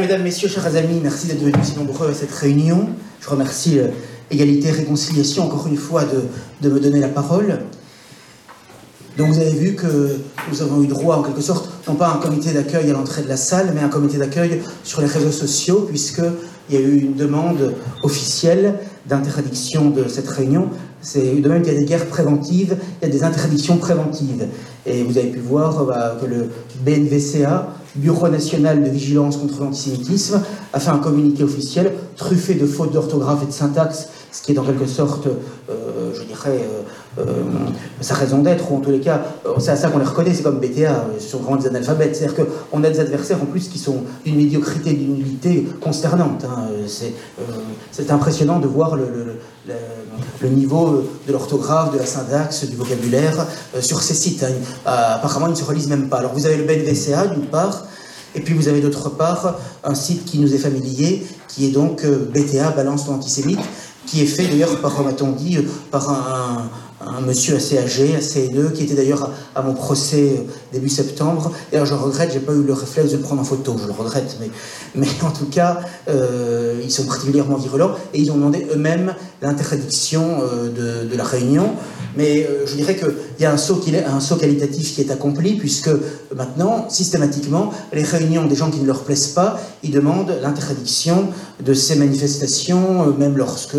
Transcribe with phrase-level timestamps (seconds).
[0.00, 2.90] Mesdames, messieurs, chers amis, merci d'être venus si nombreux à cette réunion.
[3.20, 3.88] Je remercie euh,
[4.30, 7.58] Égalité Réconciliation encore une fois de, me donner la parole.
[9.16, 10.18] Donc vous avez vu que
[10.52, 13.28] nous avons eu droit en quelque sorte, non pas un comité d'accueil à l'entrée de
[13.28, 17.14] la salle, mais un comité d'accueil sur les réseaux sociaux, puisqu'il y a eu une
[17.14, 17.74] demande
[18.04, 18.74] officielle
[19.06, 20.68] d'interdiction de cette réunion.
[21.00, 24.46] C'est de même qu'il y a des guerres préventives, il y a des interdictions préventives.
[24.86, 26.50] Et vous avez pu voir bah, que le
[26.84, 30.40] BNVCA, Bureau national de vigilance contre l'antisémitisme,
[30.72, 34.58] a fait un communiqué officiel truffé de fautes d'orthographe et de syntaxe, ce qui est
[34.58, 36.60] en quelque sorte, euh, je dirais,
[37.18, 37.42] euh, euh,
[38.00, 39.22] sa raison d'être, ou en tous les cas,
[39.58, 42.14] c'est à ça qu'on les reconnaît, c'est comme BTA, ce sont vraiment des analphabètes.
[42.14, 46.44] C'est-à-dire qu'on a des adversaires en plus qui sont d'une médiocrité, d'une nullité consternante.
[46.44, 46.68] Hein.
[47.90, 49.38] C'est impressionnant de voir le,
[50.40, 53.46] le niveau de l'orthographe, de la syntaxe, du vocabulaire
[53.80, 54.44] sur ces sites.
[54.44, 54.52] Hein.
[54.84, 56.18] apparemment, ils ne se relisent même pas.
[56.18, 57.86] Alors vous avez le BNVCA d'une part,
[58.34, 62.04] et puis vous avez d'autre part un site qui nous est familier, qui est donc
[62.04, 63.60] BTA, Balance l'antisémite,
[64.08, 65.58] qui est fait d'ailleurs par, m'a-t-on dit,
[65.90, 66.70] par un,
[67.24, 71.52] monsieur assez âgé, assez haineux, qui était d'ailleurs à, mon procès début septembre.
[71.70, 74.36] D'ailleurs, je regrette, j'ai pas eu le réflexe de prendre en photo, je le regrette,
[74.94, 80.40] mais, en tout cas, euh, ils sont particulièrement virulents et ils ont demandé eux-mêmes l'interdiction
[80.42, 81.70] euh, de, la réunion.
[82.16, 85.90] Mais euh, je dirais qu'il y a un saut, qualitatif qui est accompli, puisque
[86.34, 91.28] maintenant, systématiquement, les réunions des gens qui ne leur plaisent pas, ils demandent l'interdiction
[91.64, 93.76] de ces manifestations, même lorsque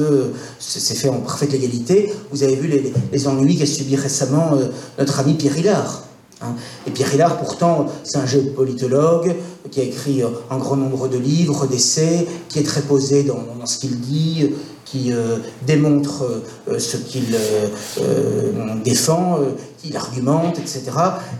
[0.59, 2.13] c'est fait en parfaite légalité.
[2.31, 2.67] Vous avez vu
[3.11, 4.67] les, ennuis qu'a subi récemment euh,
[4.97, 6.03] notre ami Pierre Hillard.
[6.41, 6.55] Hein.
[6.87, 9.35] Et Pierre Hillard, pourtant, c'est un géopolitologue
[9.71, 13.65] qui a écrit euh, un grand nombre de livres, d'essais, qui est très posé dans
[13.65, 14.51] ce qu'il dit,
[14.89, 19.39] qui euh, démontre euh, ce qu'il euh, défend,
[19.77, 20.83] qu'il argumente, etc.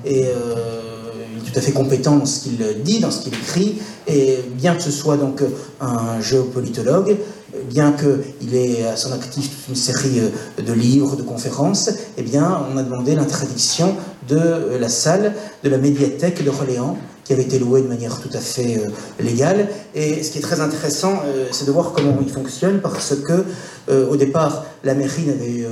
[0.06, 3.80] Et il est tout à fait compétent dans ce qu'il dit, dans ce qu'il écrit.
[4.08, 5.42] Et bien que ce soit donc
[5.82, 7.18] un géopolitologue,
[7.70, 10.22] bien qu'il ait à son actif toute une série
[10.58, 13.96] de livres, de conférences, eh bien, on a demandé l'interdiction
[14.28, 15.34] de la salle
[15.64, 16.98] de la médiathèque d'Orléans,
[17.30, 18.90] qui avait été louée de manière tout à fait euh,
[19.24, 19.68] légale.
[19.94, 23.46] Et ce qui est très intéressant, euh, c'est de voir comment il fonctionne, parce que
[23.88, 25.64] euh, au départ, la mairie n'avait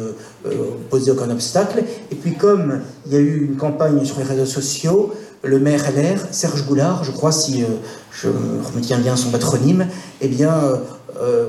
[0.91, 1.83] posé aucun obstacle.
[2.11, 5.83] Et puis, comme il y a eu une campagne sur les réseaux sociaux, le maire
[5.95, 7.63] LR, Serge Goulard, je crois, si
[8.11, 9.87] je me tiens bien son patronyme,
[10.21, 10.53] eh bien,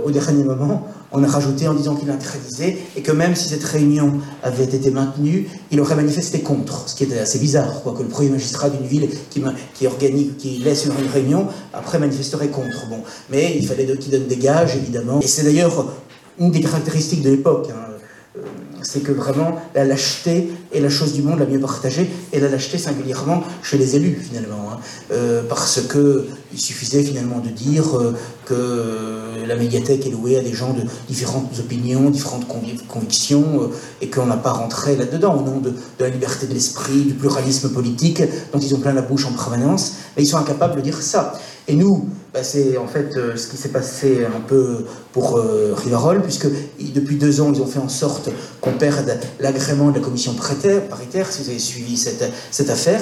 [0.04, 3.64] au dernier moment, on a rajouté en disant qu'il interdisait et que même si cette
[3.64, 8.02] réunion avait été maintenue, il aurait manifesté contre, ce qui était assez bizarre, quoi, que
[8.02, 12.88] le premier magistrat d'une ville qui, organise, qui laisse une réunion, après manifesterait contre.
[12.88, 15.20] Bon, mais il fallait qu'il donne des gages, évidemment.
[15.20, 15.86] Et c'est d'ailleurs
[16.38, 17.68] une des caractéristiques de l'époque.
[17.70, 17.88] Hein
[18.82, 22.48] c'est que vraiment la lâcheté est la chose du monde la mieux partagée, et la
[22.48, 24.78] lâcheté singulièrement chez les élus finalement, hein,
[25.12, 28.14] euh, parce que il suffisait finalement de dire euh,
[28.46, 33.66] que la médiathèque est louée à des gens de différentes opinions, différentes convic convictions, euh,
[34.00, 37.14] et qu'on n'a pas rentré là-dedans au nom de, de, la liberté de l'esprit, du
[37.14, 38.22] pluralisme politique
[38.52, 41.34] dont ils ont plein la bouche en permanence, mais ils sont incapables de dire ça.
[41.66, 42.08] Et nous,
[42.42, 45.74] c'est en fait euh, ce qui s'est passé un peu pour euh,
[46.22, 46.46] puisque
[46.78, 51.30] depuis deux ans, ils ont fait en sorte qu'on perde l'agrément de la commission paritaire,
[51.30, 53.00] si vous avez suivi cette, cette affaire.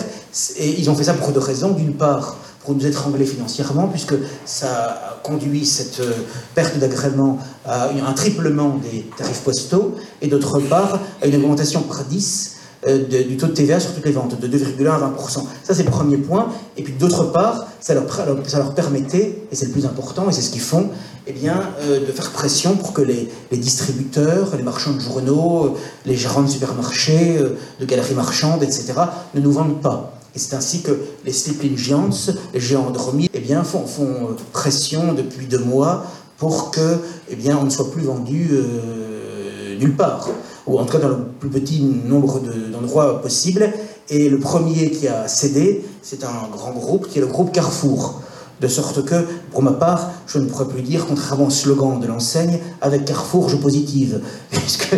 [0.59, 1.71] Et ils ont fait ça pour deux raisons.
[1.71, 4.15] D'une part, pour nous étrangler financièrement, puisque
[4.45, 6.13] ça conduit cette euh,
[6.55, 12.05] perte d'agrément à un triplement des tarifs postaux, et d'autre part, à une augmentation par
[12.05, 12.56] 10
[12.87, 15.45] de, du taux de TVA sur toutes les ventes, de 2,1 à 20%.
[15.63, 16.49] Ça, c'est le premier point.
[16.77, 20.51] Et puis, d'autre part, ça leur, permettait, et c'est le plus important, et c'est ce
[20.51, 20.91] qu'ils font,
[21.27, 26.17] eh bien, euh, de faire pression pour que les, distributeurs, les marchands de journaux, les
[26.17, 28.93] gérants de supermarchés, euh, de galeries marchandes, etc.,
[29.35, 30.13] ne nous vendent pas.
[30.35, 30.93] Et c'est ainsi que
[31.25, 32.11] les sleeping giants,
[32.53, 36.05] les géants endormis, eh bien, font, font pression depuis deux mois
[36.37, 36.99] pour que,
[37.31, 40.29] eh bien, on ne soit plus vendu euh, nulle part
[40.67, 42.41] ou en tout cas dans le plus petit nombre
[42.73, 43.73] d'endroits de, possible.
[44.09, 48.23] Et le premier qui a cédé, c'est un grand groupe qui est le groupe Carrefour.
[48.59, 49.17] De sorte que,
[49.51, 53.51] pour ma part, je ne pourrais plus dire, contrairement au slogan de l'enseigne, avec Carrefour,
[53.51, 54.21] je positive.
[54.51, 54.97] Puisque,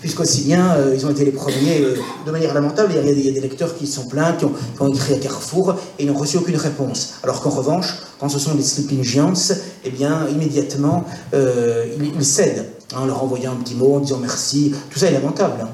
[0.00, 3.32] puisqu'aussi bien, euh, ils ont été les premiers, euh, de manière lamentable, il y, a,
[3.32, 7.14] des lecteurs qui sont plaints, qui ont, écrit à Carrefour, et n'ont reçu aucune réponse.
[7.24, 9.32] Alors qu'en revanche, quand ce sont des sleeping giants,
[9.84, 11.04] eh bien, immédiatement,
[11.34, 12.66] euh, ils cèdent
[12.96, 15.60] en leur envoyant un petit mot, en disant merci, tout ça est lamentable.
[15.62, 15.68] Hein.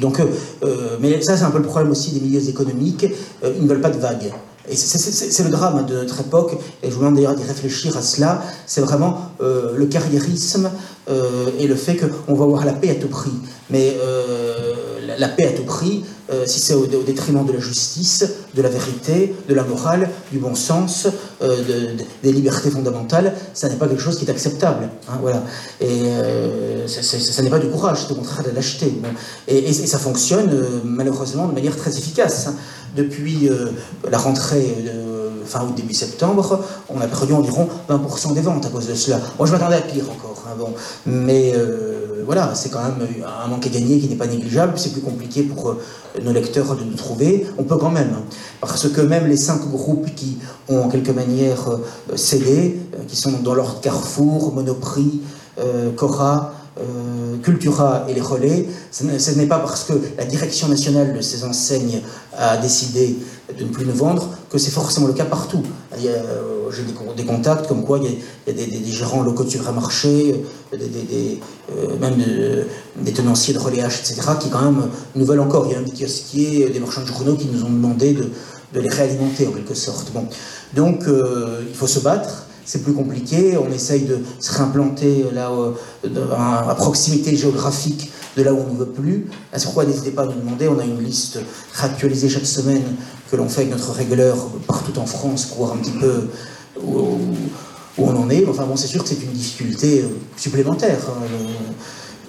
[0.00, 3.06] Donc, euh, mais ça, c'est un peu le problème aussi des milieux économiques,
[3.44, 4.32] euh, ils ne veulent pas de vagues.
[4.68, 8.02] Et c'est le drame de notre époque, et je vous demande d'ailleurs d'y réfléchir à
[8.02, 10.70] cela, c'est vraiment euh, le carriérisme
[11.08, 13.32] euh, et le fait qu'on va avoir la paix à tout prix.
[13.70, 14.74] Mais euh,
[15.18, 18.24] la, paix à tout prix, euh, si c'est au, détriment de la justice,
[18.54, 21.06] de la vérité, de la morale, du bon sens,
[21.42, 24.88] euh, des libertés fondamentales, ça n'est pas quelque chose qui est acceptable.
[25.08, 25.44] Hein, voilà.
[25.80, 28.92] Et euh, ça, n'est pas du courage, c'est au contraire de l'acheter.
[29.46, 32.48] Et, ça fonctionne malheureusement de manière très efficace.
[32.48, 32.54] Hein.
[32.96, 33.50] Depuis
[34.10, 34.84] la rentrée
[35.44, 39.20] fin août, début septembre, on a perdu environ 20% des ventes à cause de cela.
[39.38, 40.42] Moi, je m'attendais à pire encore.
[40.48, 40.72] Hein, bon.
[41.04, 41.52] Mais
[42.26, 44.72] voilà, c'est quand même un manque à gagner qui n'est pas négligeable.
[44.76, 45.78] C'est plus compliqué pour euh,
[46.22, 47.46] nos lecteurs de nous trouver.
[47.56, 48.24] On peut quand même, hein.
[48.60, 50.38] parce que même les cinq groupes qui
[50.68, 55.20] ont en quelque manière euh, cédé, euh, qui sont dans l'ordre Carrefour, Monoprix,
[55.96, 56.52] Cora,
[57.42, 62.02] Cultura et les relais, ce n'est pas parce que la direction nationale de ces enseignes
[62.36, 63.16] a décidé
[63.56, 65.62] de ne plus nous vendre que c'est forcément le cas partout.
[65.98, 66.82] J'ai
[67.16, 71.40] des, contacts comme quoi il y a, des, gérants locaux de supermarchés, des,
[71.72, 72.16] euh, même
[72.96, 75.66] des tenanciers de relais H, etc., qui quand même nous veulent encore.
[75.66, 78.30] Il y a un petit kiosquier, des marchands de journaux qui nous ont demandé de,
[78.74, 80.12] les réalimenter en quelque sorte.
[80.12, 80.26] Bon.
[80.74, 83.56] Donc euh, il faut se battre c'est plus compliqué.
[83.56, 85.50] On essaye de se réimplanter là
[86.68, 89.28] à proximité géographique de là où on ne veut plus.
[89.54, 90.68] C'est pourquoi n'hésitez pas à nous demander.
[90.68, 91.38] On a une liste
[91.72, 92.82] réactualisée chaque semaine
[93.30, 94.36] que l'on fait avec notre régleur
[94.66, 96.28] partout en France pour voir un petit peu
[96.82, 97.18] où,
[97.98, 98.46] on en est.
[98.46, 100.98] Enfin bon, c'est sûr que c'est une difficulté euh, supplémentaire.
[101.08, 101.26] Hein,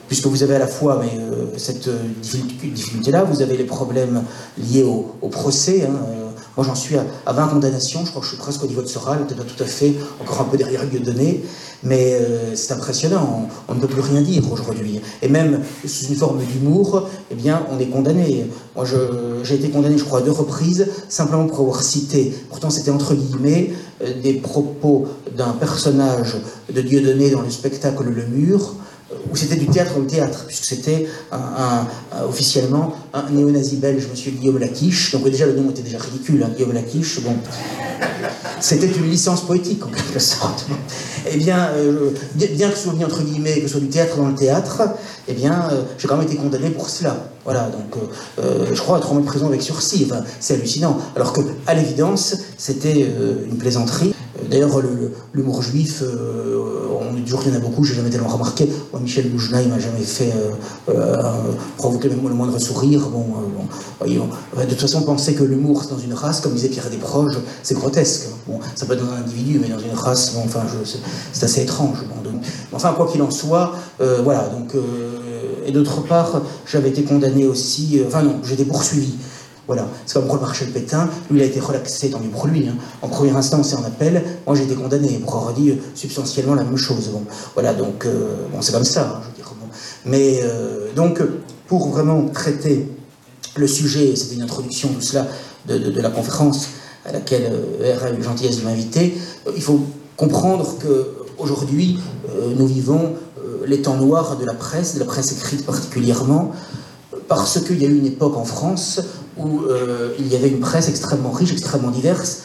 [0.07, 4.23] puisque vous avez à la fois euh, cette euh, difficulté-là, vous avez les problèmes
[4.57, 5.83] liés au, procès.
[5.83, 6.26] Hein,
[6.57, 8.03] moi, j'en suis à, 20 condamnations.
[8.03, 10.41] Je crois que je suis presque au niveau de Soral, peut-être tout à fait, encore
[10.41, 11.43] un peu derrière données.
[11.83, 13.47] Mais euh, c'est impressionnant.
[13.67, 14.99] On, ne peut plus rien dire aujourd'hui.
[15.21, 18.49] Et même sous une forme d'humour, eh bien, on est condamné.
[18.75, 18.85] Moi,
[19.43, 23.13] j'ai été condamné, je crois, à deux reprises, simplement pour avoir cité, pourtant c'était entre
[23.13, 23.71] guillemets,
[24.01, 25.05] euh, des propos
[25.35, 26.37] d'un personnage
[26.73, 28.73] de Dieudonné dans le spectacle Le Mur,
[29.31, 31.07] où c'était du théâtre au théâtre, puisque c'était
[32.27, 34.33] officiellement un néo-nazi belge, M.
[34.35, 35.11] Guillaume Laquiche.
[35.11, 37.21] Donc déjà le nom était déjà ridicule, hein, Guillaume Laquiche.
[37.21, 37.35] Bon,
[38.59, 40.65] c'était une licence poétique en quelque sorte.
[41.29, 42.83] Eh bien, euh, bien que ce
[43.67, 44.83] soit du théâtre dans le théâtre,
[45.27, 47.31] eh bien, euh, j'ai quand même été condamné pour cela.
[47.43, 48.01] Voilà, donc
[48.39, 50.07] euh, je crois à trois mois de prison avec sursis.
[50.39, 50.97] C'est hallucinant.
[51.15, 54.13] Alors que, à l'évidence, c'était une plaisanterie.
[54.49, 54.81] D'ailleurs,
[55.33, 56.03] l'humour juif,
[57.17, 58.69] dit toujours qu'il y en a beaucoup, j'ai jamais tellement remarqué.
[59.01, 60.33] Michel Boujna, il m'a jamais fait
[61.77, 63.09] provoquer même le moindre sourire.
[63.09, 63.25] Bon,
[64.05, 68.29] de toute façon, penser que l'humour, dans une race, comme disait Pierre Desproges, c'est grotesque.
[68.47, 70.61] Bon, ça peut être dans un individu, mais dans une race, bon, enfin,
[71.33, 71.97] c'est assez étrange.
[72.09, 72.39] Bon,
[72.73, 74.49] enfin, quoi qu'il en soit, euh, voilà.
[74.49, 77.99] Donc, euh, et d'autre part, j'avais été condamné aussi.
[77.99, 79.15] Euh, enfin non, j'étais poursuivi.
[79.67, 82.69] Voilà, c'est comme pour Marshall Pétain, lui il a été relaxé, tant mieux pour lui.
[83.01, 86.63] En première instance et en appel, moi j'ai été condamné pour avoir dit substantiellement la
[86.63, 87.11] même chose.
[87.53, 89.53] Voilà, donc bon, c'est comme ça, hein, je veux dire.
[90.05, 90.41] Mais
[90.95, 91.21] donc,
[91.67, 92.87] pour vraiment traiter
[93.55, 95.27] le sujet, c'était une introduction de cela,
[95.67, 96.69] de, la conférence,
[97.05, 99.81] à laquelle euh, a eu gentillesse de m'inviter, euh, il faut
[100.15, 103.15] comprendre qu'aujourd'hui, euh, nous vivons
[103.65, 106.51] les temps noirs de la presse, de la presse écrite particulièrement,
[107.27, 109.01] parce qu'il y a eu une époque en France
[109.39, 109.61] où
[110.19, 112.43] il y avait une presse extrêmement riche, extrêmement diverse.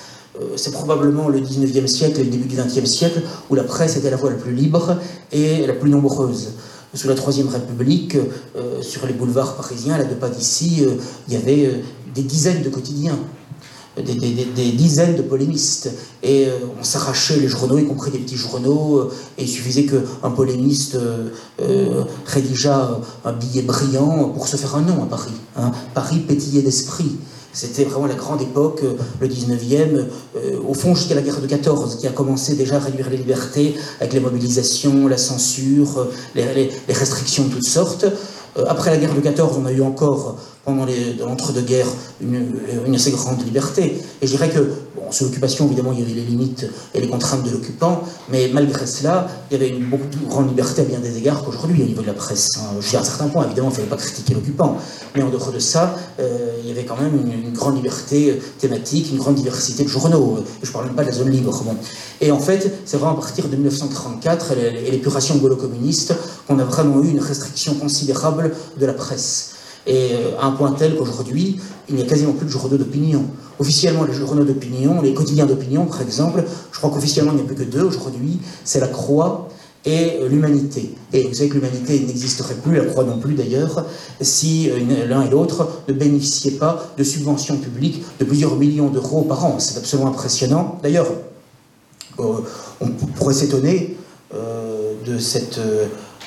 [0.57, 4.09] c'est probablement le 19e siècle et le début du 20e siècle où la presse était
[4.09, 4.97] à la fois la plus libre
[5.31, 6.53] et la plus nombreuse.
[6.95, 8.17] Sous la Troisième République,
[8.81, 10.87] sur les boulevards parisiens, là de pas d'ici,
[11.29, 11.83] il y avait
[12.15, 13.19] des dizaines de quotidiens
[13.97, 15.91] des, dizaines de polémistes.
[16.23, 19.85] Et euh, on s'arrachait les journaux, y compris des petits journaux, euh, et il suffisait
[19.85, 20.97] qu'un polémiste
[21.61, 25.33] euh, rédigeât un billet brillant pour se faire un nom à Paris.
[25.57, 25.73] Hein.
[25.95, 27.17] Paris pétillait d'esprit.
[27.55, 28.83] C'était vraiment la grande époque,
[29.21, 30.07] le 19e,
[30.67, 33.75] au fond jusqu'à la guerre de 14, qui a commencé déjà à réduire les libertés
[34.01, 36.45] avec les mobilisations, la censure, les,
[36.89, 38.07] les restrictions de toutes sortes.
[38.67, 40.87] après la guerre de 14, on a eu encore pendant
[41.19, 41.89] l'entre-deux-guerres
[42.21, 44.01] une, assez grande liberté.
[44.21, 44.61] Et je dirais que,
[44.95, 48.51] bon, sous l'occupation, évidemment, il y avait les limites et les contraintes de l'occupant, mais
[48.53, 51.83] malgré cela, il y avait une beaucoup plus grande liberté à bien des égards qu'aujourd'hui
[51.83, 52.59] au niveau de la presse.
[52.59, 52.81] Hein.
[52.81, 54.77] Suis à un certain point, évidemment, il ne fallait pas critiquer l'occupant,
[55.17, 59.11] mais en dehors de ça, euh, il y avait quand même une, grande liberté thématique,
[59.13, 60.39] une grande diversité de journaux.
[60.63, 61.63] Je ne parle même pas de la zone libre.
[61.65, 61.77] Bon.
[62.21, 66.15] Et en fait, c'est vraiment à partir de 1934 et l'épuration gaulo-communiste
[66.47, 69.51] qu'on a vraiment eu une restriction considérable de la presse.
[69.87, 73.25] Et euh, à un point tel qu'aujourd'hui, il n'y a quasiment plus de journaux d'opinion.
[73.59, 77.45] Officiellement, les journaux d'opinion, les quotidiens d'opinion, par exemple, je crois qu'officiellement, il n'y a
[77.45, 79.49] plus que deux aujourd'hui, c'est la Croix
[79.85, 80.95] et l'Humanité.
[81.13, 83.85] Et vous savez que l'Humanité n'existerait plus, la Croix non plus d'ailleurs,
[84.21, 89.23] si euh, l'un et l'autre ne bénéficiaient pas de subventions publiques de plusieurs millions d'euros
[89.23, 89.57] par an.
[89.59, 90.79] C'est absolument impressionnant.
[90.83, 91.09] D'ailleurs,
[92.21, 92.35] euh,
[92.81, 93.97] on pourrait s'étonner
[95.07, 95.61] de cette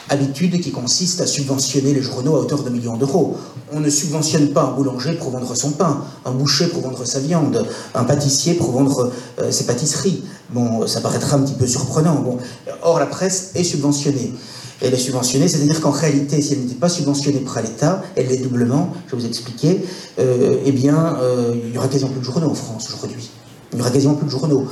[0.09, 3.37] habitude qui consiste à subventionner les journaux à hauteur de millions d'euros.
[3.71, 7.19] On ne subventionne pas un boulanger pour vendre son pain, un boucher pour vendre sa
[7.19, 10.23] viande, un pâtissier pour vendre euh, ses pâtisseries.
[10.51, 12.37] Bon, ça paraîtra un petit peu surprenant.
[12.83, 14.33] Or, la presse est subventionnée.
[14.81, 18.37] Elle est subventionnée, c'est-à-dire qu'en réalité, si elle n'était pas subventionnée par l'État, elle l'est
[18.37, 19.81] doublement, je vais vous expliquer,
[20.19, 23.29] euh, eh bien, euh, il y aura quasiment plus de journaux en France aujourd'hui.
[23.71, 24.67] Il y aura quasiment plus de journaux.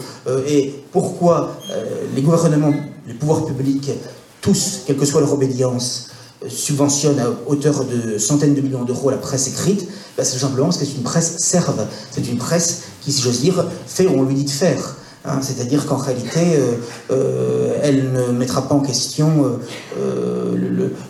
[0.48, 1.58] et pourquoi
[2.16, 2.74] les gouvernements,
[3.06, 3.92] les pouvoirs publics
[4.44, 6.10] tous, quelle que soit leur obédience,
[6.44, 10.68] euh, subventionnent à hauteur de centaines de millions d'euros la presse écrite, bah, c'est simplement
[10.68, 11.88] parce que c'est une presse serve.
[12.12, 14.98] C'est une presse qui, si j'ose dire, fait où on lui dit de faire.
[15.26, 15.40] Hein.
[15.42, 16.74] C'est-à-dire qu'en réalité, euh,
[17.12, 19.60] euh, elle ne mettra pas en question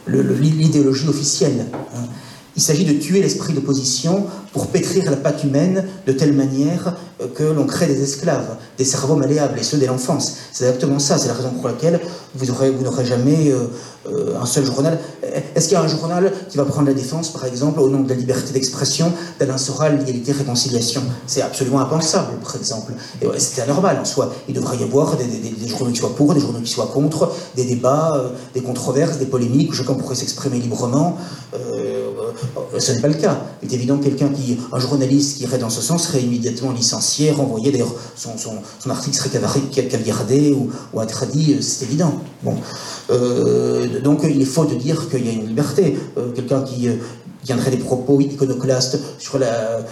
[0.07, 1.65] l'idéologie officielle.
[1.73, 2.07] Hein.
[2.55, 6.95] Il s'agit de tuer l'esprit d'opposition pour pétrir la pâte humaine de telle manière
[7.33, 10.35] que l'on crée des esclaves, des cerveaux malléables, et ceux dès l'enfance.
[10.51, 11.99] C'est exactement ça, c'est la raison pour laquelle
[12.35, 13.67] vous n'aurez vous jamais euh,
[14.07, 14.99] euh, un seul journal.
[15.55, 18.01] Est-ce qu'il y a un journal qui va prendre la défense, par exemple, au nom
[18.01, 21.03] de la liberté d'expression, d'Alain Soral, l'égalité, réconciliation?
[21.27, 22.93] C'est absolument impensable, par exemple.
[23.21, 24.33] Et c'était anormal en soi.
[24.47, 27.65] Il devrait y avoir des, journaux qui soient pour, des journaux qui soient contre, des
[27.65, 31.17] débats, des controverses, des polémiques, où chacun pourrait s'exprimer librement.
[32.77, 33.37] ce n'est pas le cas.
[33.61, 36.71] Il est évident que quelqu'un qui, un journaliste qui irait dans ce sens serait immédiatement
[36.71, 39.29] licencié, renvoyé, d'ailleurs son, son, article serait
[39.71, 42.22] caviardé ou, ou interdit, c'est évident.
[42.43, 42.55] Bon.
[43.09, 45.97] Euh, donc il est faux de dire qu'il y a une liberté.
[46.17, 46.95] Euh, quelqu'un qui euh,
[47.43, 49.85] viendrait des propos iconoclastes sur la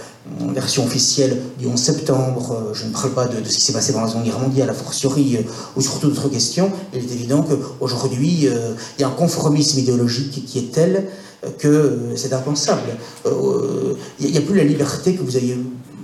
[0.54, 4.00] version officielle du 11 septembre, je ne parle pas de, ce qui s'est passé dans
[4.00, 5.38] la Seconde Guerre mondiale, a fortiori,
[5.76, 10.46] ou sur toute autre question, il est évident qu'aujourd'hui, il y a un conformisme idéologique
[10.46, 11.08] qui est tel
[11.58, 12.96] que c'est impensable.
[13.26, 15.58] Il n'y a plus la liberté que vous aviez,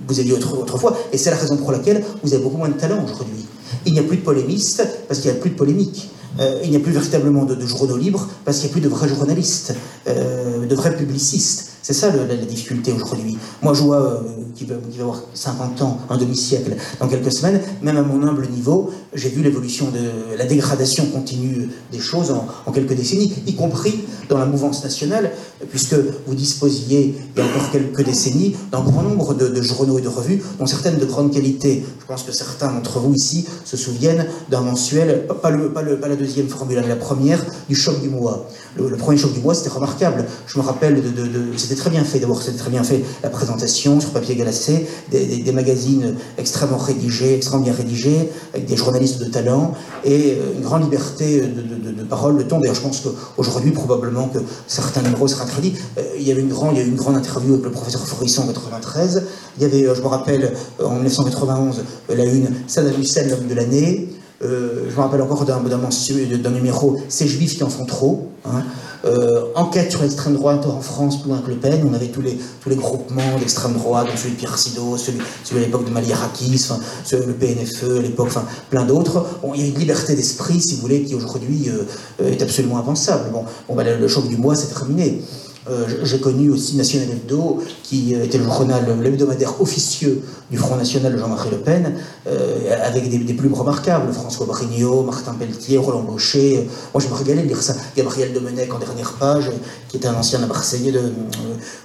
[0.07, 3.47] vous autrefois, et c'est la raison pour laquelle vous avez beaucoup moins de talent aujourd'hui.
[3.87, 6.11] Il n'y a plus de polémistes parce qu'il n'y a plus de polémique.
[6.39, 8.89] Euh, il n'y a plus véritablement de, journaux libres parce qu'il n'y a plus de
[8.89, 9.75] vrais journalistes,
[10.07, 11.71] euh, de vrais publicistes.
[11.81, 13.37] C'est ça la, difficulté aujourd'hui.
[13.61, 14.19] Moi, je vois euh,
[14.55, 18.91] qui, va, avoir 50 ans, un demi-siècle, dans quelques semaines, même à mon humble niveau,
[19.13, 24.37] j'ai vu l'évolution de la dégradation continue des choses en, quelques décennies, y compris dans
[24.37, 25.31] la mouvance nationale,
[25.69, 25.95] puisque
[26.27, 30.07] vous disposiez, il y a encore quelques décennies, d'un grand nombre de, journaux et de
[30.07, 31.83] revues, dont certaines de grande qualité.
[31.99, 36.83] Je pense que certains d'entre vous ici se souviennent d'un mensuel, pas, la deuxième formule,
[36.87, 38.47] la première, du choc du mois.
[38.77, 40.25] Le, premier choc du mois, c'était remarquable.
[40.47, 42.19] Je me rappelle, de, c'était très bien fait.
[42.19, 47.63] D'abord, c'était très bien fait la présentation sur papier glacé, des, magazines extrêmement rédigés, extrêmement
[47.63, 49.73] bien rédigés, avec des journalistes de talent
[50.05, 52.59] et euh, une grande liberté de, parole, de ton.
[52.59, 55.73] D'ailleurs, je pense qu'aujourd'hui, probablement que certains numéros seraient interdits.
[55.97, 58.43] Euh, il y avait une grande, a eu une grande interview avec le professeur Forisson
[58.43, 59.23] en 93.
[59.57, 63.55] Il y avait, euh, je me rappelle, en 1991, la une, Saddam Hussein, l'homme de
[63.55, 64.09] l'année.
[64.41, 68.29] Euh, je me rappelle encore d'un numéro Ces juifs qui en font trop.
[68.45, 68.63] Hein.
[69.05, 71.81] Euh, enquête sur l'extrême droite en France, plus loin que Le Pen.
[71.89, 75.61] On avait tous les, tous les groupements d'extrême droite, celui de Pierre Sido, celui, celui
[75.61, 76.79] à l'époque de Maliarakis, enfin,
[77.11, 79.25] le PNFE à l'époque, enfin, plein d'autres.
[79.41, 82.77] Bon, il y a une liberté d'esprit, si vous voulez, qui aujourd'hui euh, est absolument
[82.77, 83.31] impensable.
[83.31, 85.21] Bon, bon bah, le, choc du mois, c'est terminé.
[85.69, 90.75] Euh, j'ai connu aussi National Hebdo, qui euh, était le journal, l'hebdomadaire officieux du Front
[90.75, 91.95] National de Jean-Marie Le Pen,
[92.27, 96.67] euh, avec des, plumes remarquables, François Brignot, Martin Pelletier, Roland Gaucher.
[96.93, 97.75] Moi, je me régalais de lire ça.
[97.95, 99.51] Gabriel Domenech en dernière page,
[99.89, 101.01] qui était un ancien Marseillais de,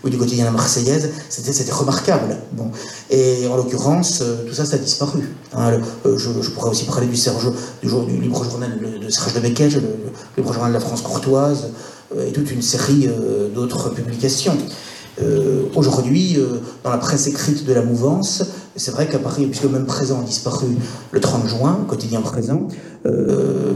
[0.02, 1.10] ou du quotidien La Marseillaise.
[1.28, 2.38] C'était remarquable.
[3.10, 5.34] Et en l'occurrence, tout ça, ça a disparu.
[5.52, 5.72] Hein,
[6.04, 7.50] je, pourrais aussi parler du, Serge,
[7.82, 9.88] du, du libre journal de Serge de Becquet, le, le
[10.38, 11.68] libre journal de la France courtoise.
[12.16, 14.56] Euh, et toute une série euh, d'autres publications.
[15.22, 16.38] Euh, aujourd'hui,
[16.82, 18.42] dans la presse écrite de la mouvance,
[18.74, 20.66] c'est vrai qu'à Paris, puisque même présent a disparu
[21.12, 22.66] le 30 juin, quotidien présent,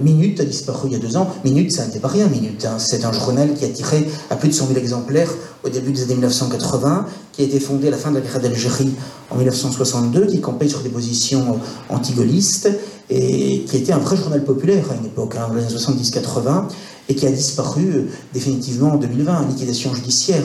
[0.03, 1.29] Minute a disparu il y a deux ans.
[1.45, 2.65] Minute, ça n'était pas rien, Minute.
[2.65, 2.79] Hein.
[2.79, 5.31] C'est un journal qui a tiré à plus de 100 000 exemplaires
[5.63, 8.41] au début des années 1980, qui a été fondé à la fin de la guerre
[8.41, 8.95] d'Algérie
[9.31, 12.71] en 1962, qui campait sur des positions anti-gaullistes,
[13.11, 16.65] et qui était un vrai journal populaire à une époque, hein, dans les années 70-80,
[17.09, 20.45] et qui a disparu euh, définitivement en 2020, liquidation judiciaire.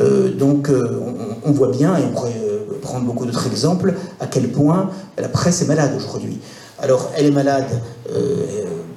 [0.00, 1.00] Euh, donc euh,
[1.44, 2.34] on, voit bien, et on pourrait
[2.82, 6.38] prendre beaucoup d'autres exemples, à quel point la presse est malade aujourd'hui.
[6.80, 7.66] Alors elle est malade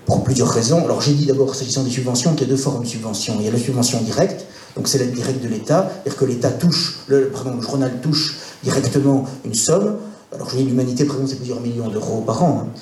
[0.06, 0.84] pour plusieurs raisons.
[0.86, 3.36] Alors j'ai dit d'abord, s'agissant des subventions, qu'il y a deux formes de subventions.
[3.40, 4.46] Il y a la subvention directe,
[4.76, 9.26] donc c'est l'aide directe de l'État, c'est-à-dire que l'État touche, le, le journal touche directement
[9.46, 9.98] une somme.
[10.34, 12.68] Alors j'ai dit l'humanité, par exemple, c'est plusieurs millions d'euros par an.
[12.68, 12.80] Hein.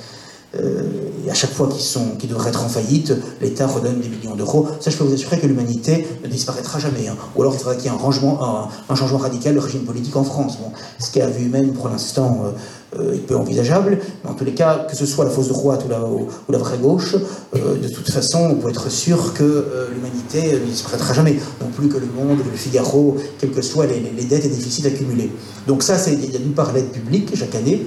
[0.55, 4.35] Et à chaque fois qu'ils sont, qu'ils devraient être en faillite, l'État redonne des millions
[4.35, 4.67] d'euros.
[4.79, 7.07] Ça, je peux vous assurer que l'humanité ne disparaîtra jamais.
[7.07, 7.15] Hein.
[7.35, 10.15] Ou alors il faudra qu'il y ait un, rangement, un, changement radical du régime politique
[10.15, 10.57] en France.
[10.57, 12.53] Bon, ce qui est à vue humaine pour l'instant
[12.97, 15.85] euh, il peut envisageable, mais en tous les cas, que ce soit la fausse droite
[15.85, 17.15] ou la, vraie gauche,
[17.55, 21.67] euh, de toute façon, on peut être sûr que euh, l'humanité ne disparaîtra jamais, non
[21.67, 25.29] plus que le monde, le Figaro, quelles que soient les, dettes et déficits accumulés.
[25.67, 27.85] Donc ça, il y a d'une part l'aide publique chaque année,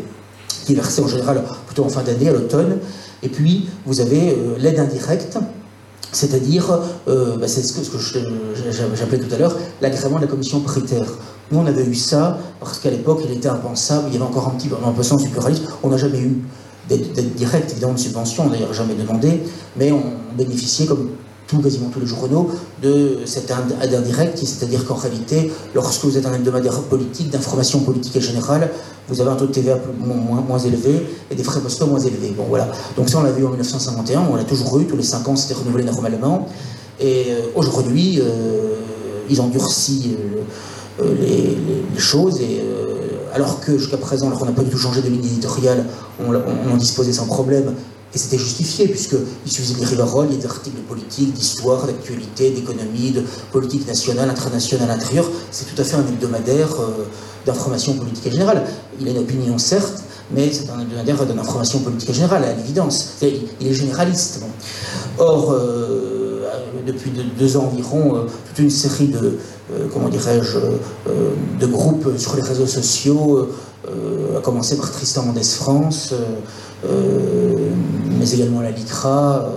[0.64, 2.78] qui est versée en général plutôt en fin d'année, à l'automne,
[3.23, 5.38] et puis vous avez l'aide indirecte,
[6.12, 11.07] c'est-à-dire, bah, c'est ce que, que j'appelais tout à l'heure, l'agrément de la commission paritaire.
[11.50, 14.49] Nous, on avait eu ça parce qu'à l'époque, il était impensable, il y avait encore
[14.49, 15.64] un petit peu, un peu sens du pluralisme.
[15.83, 16.42] On n'a jamais eu
[16.88, 19.42] d'aide directe, évidemment, de subvention, on n'a d'ailleurs jamais demandé,
[19.76, 20.02] mais on
[20.37, 21.11] bénéficiait, comme
[21.61, 22.50] quasiment tous les journaux,
[22.82, 23.50] de cette
[23.82, 28.71] aide indirecte, c'est-à-dire qu'en réalité, lorsque vous êtes un hebdomadaire politique, d'information politique et générale,
[29.09, 32.32] vous avez un taux de TVA moins, élevé et des frais postaux moins élevés.
[32.37, 32.68] Bon, voilà.
[32.97, 35.37] Donc ça, on l'a vu en 1951, on l'a toujours eu, tous les 5 ans,
[35.37, 36.49] c'était renouvelé normalement.
[37.00, 38.76] Et euh, aujourd'hui, euh,
[39.28, 40.16] ils durci
[41.00, 42.40] euh, les, choses.
[42.40, 42.61] Et,
[43.35, 45.87] alors que jusqu'à présent, alors qu'on n'a pas du tout changé de ligne éditoriale,
[46.21, 47.75] on, en disposait sans problème.
[48.14, 51.87] Et c'était justifié, puisqu'il suffisait des rivaroles, il y a des articles de politique, d'histoire,
[51.87, 55.31] d'actualité, d'économie, de politique nationale, internationale, intérieure.
[55.50, 57.04] C'est tout à fait un hebdomadaire euh,
[57.47, 58.64] d'information politique et générale.
[59.00, 63.14] Il a une opinion, certes, mais c'est un hebdomadaire d'information politique et générale, à l'évidence.
[63.23, 64.42] Il est généraliste.
[65.19, 65.54] Or,
[66.87, 69.38] depuis deux, ans environ, toute une série de,
[69.73, 73.49] euh, comment dirais-je, euh, de groupes sur les réseaux sociaux,
[73.88, 76.14] euh, à commencer par Tristan Mendes France,
[78.23, 79.49] mais également la LICRA,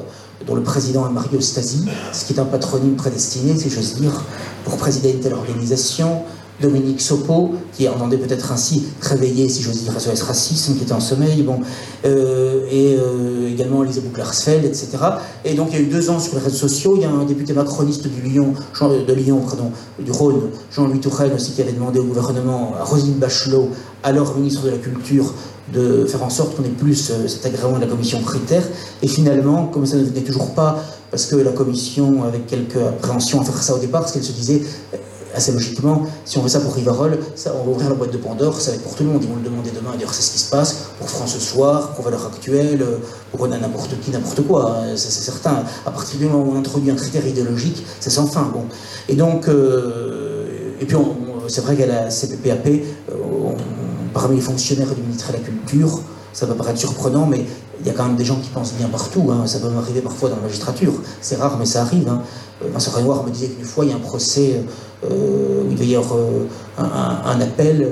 [0.48, 4.24] dont le président est Mario Stasi, ce qui est un patronyme prédestiné, si j'ose dire,
[4.64, 6.24] pour présider une telle organisation.
[6.62, 11.02] Dominique Sopo, qui entendait peut-être ainsi réveiller, si j'ose dire, ce racisme qui était en
[11.02, 11.60] sommeil, bon,
[12.06, 14.88] euh, et euh, également Elise Bouclarsfeld, etc.
[15.44, 17.10] Et donc il y a eu deux ans sur les réseaux sociaux, il y a
[17.10, 21.74] un député macroniste Lyon, Jean, de Lyon, pardon, du Rhône, Jean-Louis Touraine aussi, qui avait
[21.74, 25.34] demandé au gouvernement, à Rosine Bachelot, alors ministre de la Culture,
[25.74, 28.64] de faire en sorte qu'on ait plus euh, cet agrément de la commission critère.
[29.02, 33.42] Et finalement, comme ça ne venait toujours pas, parce que la commission, avec quelques appréhensions
[33.42, 34.62] à faire ça au départ, parce qu'elle se disait,
[35.36, 38.18] assez logiquement, si on veut ça pour Rivarol, ça, on va ouvrir la boîte de
[38.18, 39.22] Pandore, ça va être pour tout le monde.
[39.24, 39.92] Ils vont le demander demain.
[39.94, 42.86] D'ailleurs, c'est ce qui se passe pour France ce soir, pour Valeurs Actuelles,
[43.32, 44.78] pour n'importe qui, n'importe quoi.
[44.78, 45.64] Hein, c'est certain.
[45.86, 48.50] À partir du moment où on introduit un critère idéologique, c'est sans fin.
[48.54, 48.66] Bon.
[49.10, 50.46] Et donc, euh,
[50.80, 50.98] et puis
[51.48, 53.14] c'est vrai qu'à la CPPAP, euh,
[54.16, 56.00] parmi les fonctionnaires du ministère de la Culture,
[56.32, 57.46] ça va paraître surprenant, mais
[57.80, 59.30] il y a quand même des gens qui pensent bien partout.
[59.32, 59.46] Hein.
[59.46, 60.94] Ça peut m'arriver parfois dans la magistrature.
[61.22, 62.08] C'est rare, mais ça arrive.
[62.08, 62.22] Hein.
[62.64, 64.64] Euh, Vincent Renoir me disait qu'une fois, il y a un procès
[65.04, 66.46] euh, où il devait y avoir euh,
[66.78, 67.88] un, appel,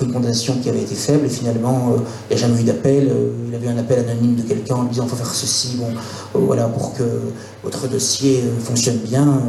[0.00, 1.94] une condamnation qui avait été faible, et finalement,
[2.30, 3.12] il n'y a jamais eu d'appel.
[3.48, 5.88] il avait un appel anonyme de quelqu'un en lui disant il faut faire ceci, bon,
[6.34, 7.04] voilà, pour que
[7.62, 9.40] votre dossier fonctionne bien,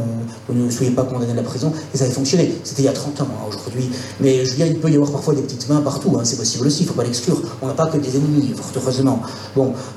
[0.48, 1.72] vous ne soyez pas condamné à la prison.
[1.92, 2.54] Et ça avait fonctionné.
[2.64, 3.90] C'était il y a 30 ans, hein, aujourd'hui.
[4.20, 6.82] Mais je il peut y avoir parfois des petites mains partout, hein, c'est possible aussi,
[6.82, 7.40] il ne faut pas l'exclure.
[7.62, 9.20] On n'a pas que des ennemis, fort heureusement.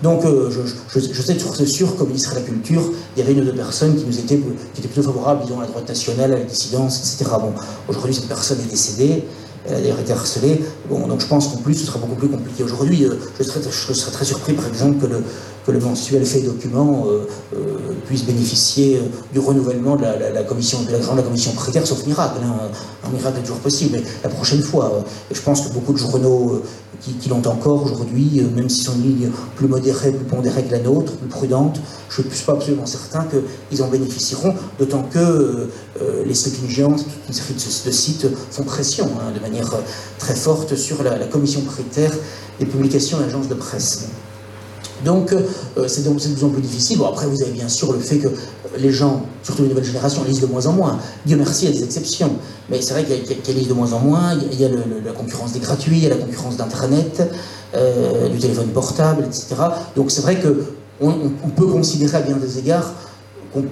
[0.04, 2.82] Donc je, je, sais sûr qu'au ministre de la Culture,
[3.16, 4.38] il y avait une ou deux personnes qui nous étaient
[4.74, 7.32] qui était plutôt favorable, disons, à la droite nationale, à la dissidence, etc.
[7.40, 7.54] Bon,
[7.88, 9.24] aujourd'hui, cette personne est décédée,
[9.70, 10.62] elle a été harcelée.
[10.90, 12.64] Bon, donc je pense qu'en plus, ce sera beaucoup plus compliqué.
[12.64, 15.06] Aujourd'hui, euh, je, serais très surpris, par exemple,
[15.66, 17.58] que le, mensuel fait document euh, euh,
[18.06, 19.02] puisse bénéficier
[19.34, 22.40] du renouvellement de la, commission, de la grande commission précaire, sauf miracle.
[22.44, 22.70] Hein.
[23.06, 25.04] Un miracle est toujours possible, mais la prochaine fois.
[25.30, 26.62] je pense que beaucoup de journaux
[27.02, 30.72] qui, l'ont encore aujourd'hui, euh, même s'ils sont une ligne plus modérée, plus pondérée que
[30.72, 33.26] la nôtre, plus prudente, je ne suis pas absolument certain
[33.70, 35.70] qu'ils en bénéficieront, d'autant que euh,
[36.02, 37.54] euh, les sleeping giants, toute une série
[37.86, 39.57] de, sites font pression hein, de manière
[40.18, 42.12] très forte sur la, commission paritaire
[42.60, 44.08] des publications et agences de presse.
[45.06, 45.34] Donc,
[45.88, 46.98] c'est de plus en plus difficile.
[46.98, 48.30] Bon, après, vous avez bien sûr le fait que
[48.80, 50.98] les gens, surtout les nouvelles générations, lisent de moins en moins.
[51.26, 52.32] Dieu merci, il y a des exceptions.
[52.70, 54.34] Mais c'est vrai qu'elles lisent de moins en moins.
[54.52, 57.22] Il y a la concurrence des gratuits, il y a la concurrence d'Internet,
[57.76, 59.56] euh, du téléphone portable, etc.
[59.96, 61.10] Donc c'est vrai qu'on
[61.44, 62.94] on peut considérer à bien des égards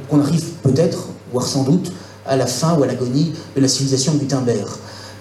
[0.09, 1.91] qu'on arrive peut-être, voire sans doute,
[2.25, 4.67] à la fin ou à l'agonie de la civilisation de Gutenberg.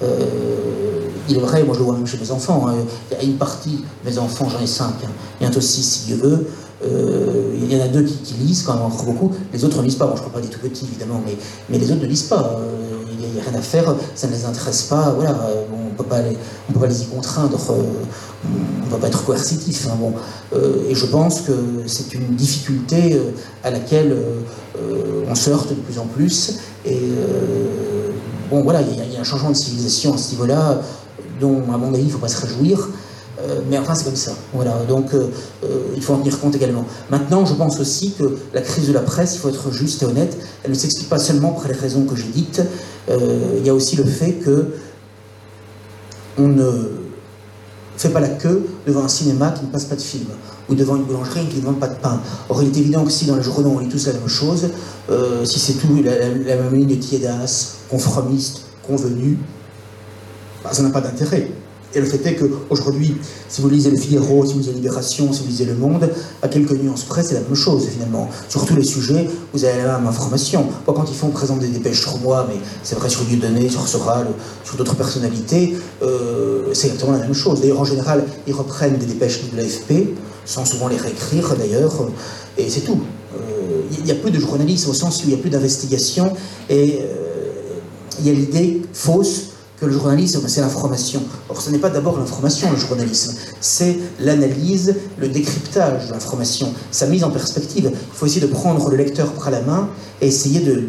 [0.02, 2.74] Euh, il est vrai, moi je le vois même chez mes enfants, hein.
[3.10, 6.16] il y a une partie, mes enfants, j'en ai cinq, hein, bientôt six si Dieu
[6.16, 6.46] veut,
[6.84, 9.84] euh, il y en a deux qui, lisent quand même encore beaucoup, les autres ne
[9.84, 10.06] lisent pas.
[10.06, 11.36] Bon, je ne parle pas des tout petits évidemment, mais,
[11.70, 12.58] mais les autres ne lisent pas.
[12.58, 15.14] Euh, il n'y a, rien à faire, ça ne les intéresse pas.
[15.16, 15.34] Voilà,
[15.72, 19.86] on ne peut pas les y contraindre, on ne va pas être coercitif.
[19.86, 20.12] Hein, bon.
[20.88, 21.52] et je pense que
[21.86, 23.18] c'est une difficulté
[23.62, 24.14] à laquelle
[25.26, 26.58] on se heurte de plus en plus.
[28.54, 30.80] Bon, voilà, il y, a un changement de civilisation à ce niveau-là,
[31.40, 32.88] dont, à mon avis, il ne faut pas se réjouir.
[33.68, 34.32] mais enfin, c'est comme ça.
[34.52, 34.78] Voilà.
[34.88, 35.10] Donc,
[35.96, 36.84] il faut en tenir compte également.
[37.10, 40.06] Maintenant, je pense aussi que la crise de la presse, il faut être juste et
[40.06, 42.62] honnête, elle ne s'explique pas seulement par les raisons que j'ai dites.
[43.08, 44.68] il y a aussi le fait que
[46.38, 46.90] on ne
[47.96, 50.26] fait pas la queue devant un cinéma qui ne passe pas de film,
[50.68, 52.20] ou devant une boulangerie qui ne vend pas de pain.
[52.48, 54.68] Or, il est évident que si dans les journaux on lit tous la même chose,
[55.10, 59.38] euh, si c'est tout la, même ligne tiédasse, conformiste, convenue,
[60.62, 61.50] bah, ça n'a pas d'intérêt.
[61.96, 63.16] Et le fait est qu'aujourd'hui,
[63.48, 66.10] si vous lisez le Figaro, si vous lisez Libération, si vous lisez Le Monde,
[66.42, 68.28] à quelques nuances près, c'est la même chose finalement.
[68.48, 70.66] Sur tous les sujets, vous avez la même information.
[70.86, 74.26] Quand ils font présenter des dépêches sur moi, mais c'est vrai sur Dieudonné, sur Soral,
[74.64, 77.60] sur d'autres personnalités, euh, c'est exactement la même chose.
[77.60, 82.08] D'ailleurs, en général, ils reprennent des dépêches de l'AFP, sans souvent les réécrire d'ailleurs,
[82.58, 83.00] et c'est tout.
[83.34, 86.32] Euh, il n'y a plus de journalisme au sens où il n'y a plus d'investigation,
[86.68, 87.80] et euh,
[88.20, 91.22] il y a l'idée fausse que le journalisme, c'est l'information.
[91.48, 97.06] Or, ce n'est pas d'abord l'information, le journalisme, c'est l'analyse, le décryptage de l'information, sa
[97.06, 97.90] mise en perspective.
[97.92, 99.88] Il faut essayer de prendre le lecteur par la main
[100.20, 100.84] et essayer de,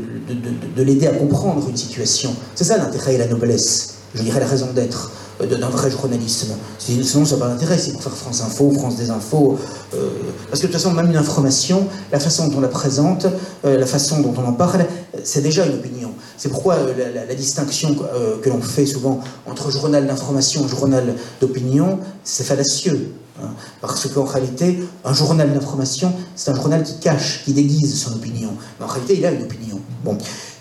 [0.76, 2.36] de l'aider à comprendre une situation.
[2.54, 6.54] C'est ça l'intérêt et la noblesse, je dirais la raison d'être d'un vrai journalisme.
[6.78, 9.58] Sinon, ça n'a pas d'intérêt, c'est pour faire France Info, France des Infos.
[9.94, 10.10] Euh,
[10.50, 13.28] parce que de toute façon, même une information, la façon dont on la présente,
[13.66, 14.86] euh, la façon dont on en parle,
[15.24, 16.12] c'est déjà une opinion.
[16.38, 17.96] C'est pourquoi euh, la, distinction
[18.42, 23.14] que l'on fait souvent entre journal d'information et journal d'opinion, c'est fallacieux.
[23.44, 23.50] Hein.
[23.82, 28.52] parce qu'en réalité, un journal d'information, c'est un journal qui cache, qui déguise son opinion.
[28.80, 29.82] Mais en réalité, il a une opinion.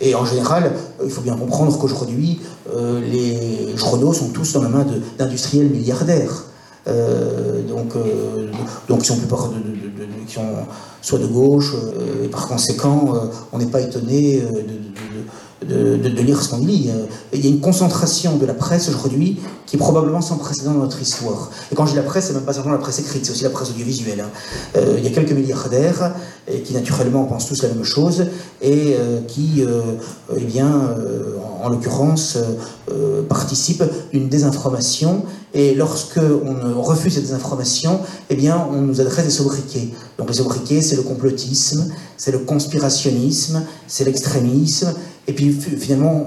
[0.01, 0.73] Et en général,
[1.05, 2.41] il faut bien comprendre qu'aujourd'hui,
[2.75, 4.87] euh, les journaux sont tous dans la main
[5.19, 6.45] d'industriels milliardaires.
[6.87, 8.51] Euh, donc, euh,
[8.89, 9.57] donc qui sont plupart de,
[11.01, 11.75] soit de gauche,
[12.23, 13.15] et par conséquent,
[13.53, 14.81] on n'est pas étonné de
[15.63, 16.91] de, lire ce qu'on lit.
[16.91, 20.73] Euh, il y a une concentration de la presse aujourd'hui qui est probablement sans précédent
[20.73, 21.51] dans notre histoire.
[21.73, 23.45] Et quand je dis la presse, c'est même pas simplement la presse écrite, c'est aussi
[23.45, 24.21] la presse audiovisuelle.
[24.21, 24.31] Hein.
[24.77, 26.15] Euh, il y a quelques milliardaires
[26.65, 28.27] qui naturellement pensent tous la même chose
[28.61, 29.65] et euh, qui,
[30.37, 30.91] eh bien,
[31.65, 32.39] en, l'occurrence,
[33.29, 35.25] participent d'une désinformation.
[35.53, 38.01] Et lorsque on refuse cette désinformation,
[38.31, 39.89] eh bien, on nous adresse des sobriquets.
[40.19, 44.95] Donc les sobriquets, c'est le complotisme, c'est le conspirationnisme, c'est l'extrémisme,
[45.27, 46.27] et puis finalement,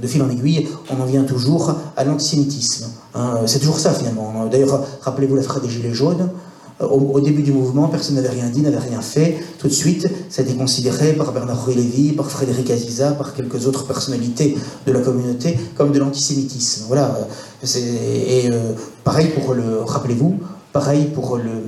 [0.00, 2.86] de fil en aiguille, on en vient toujours à l'antisémitisme.
[3.14, 3.40] Hein.
[3.46, 4.46] c'est toujours ça finalement.
[4.46, 6.30] D'ailleurs, rappelez-vous la phrase des Gilets jaunes.
[6.80, 9.36] Euh, au, début du mouvement, personne n'avait rien dit, n'avait rien fait.
[9.58, 13.66] Tout de suite, ça a été considéré par Bernard-Henri Lévy, par Frédéric Aziza, par quelques
[13.66, 16.84] autres personnalités de la communauté comme de l'antisémitisme.
[16.86, 17.18] Voilà.
[17.64, 18.72] Et euh,
[19.04, 20.38] pareil pour le, rappelez-vous,
[20.72, 21.62] pareil pour le,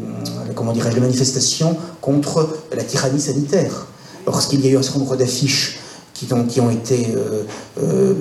[0.55, 3.87] comment dirais-je, les manifestations contre la tyrannie sanitaire.
[4.27, 5.81] Lorsqu'il y a eu un certain nombre d'affiches
[6.27, 7.45] qui ont, été euh,
[7.83, 8.15] euh,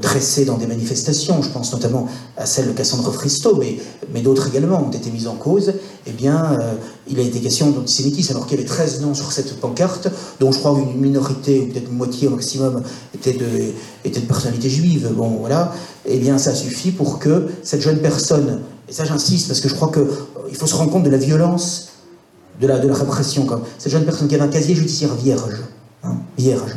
[0.00, 3.60] dressés dans des manifestations, je pense notamment à celle de Cassandre Fristo,
[4.12, 5.74] mais, d'autres également ont été mises en cause,
[6.06, 6.74] eh bien, euh,
[7.08, 10.08] il a été question d'antisémitisme, alors qu'il y avait 13 noms sur cette pancarte,
[10.40, 12.82] dont je crois une minorité, ou peut-être une moitié au maximum,
[13.14, 15.10] était de, personnalité juive.
[15.14, 15.72] Bon, voilà.
[16.06, 19.74] Eh bien, ça suffit pour que cette jeune personne, et ça j'insiste, parce que je
[19.74, 21.88] crois qu'il faut se rendre compte de la violence
[22.60, 23.46] de la, répression,
[23.78, 25.60] cette jeune personne qui avait un casier judiciaire vierge,
[26.02, 26.74] hein, vierge,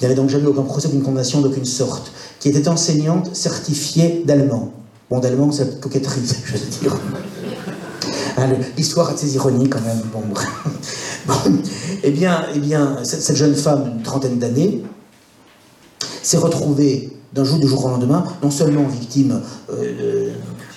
[0.00, 4.72] qui n'avait donc jamais aucun procès d'une condamnation d'aucune sorte, qui était enseignante certifiée d'allemand.
[5.10, 6.96] Bon, d'allemand, c'est coquetterie, je veux dire.
[8.38, 10.00] Hein, l'histoire a ses ironies quand même.
[10.10, 10.22] Bon,
[11.26, 11.34] bon.
[12.02, 14.82] Eh bien, eh bien cette, jeune femme d'une trentaine d'années
[16.22, 20.32] s'est retrouvée d'un jour du jour au lendemain, non seulement victime euh,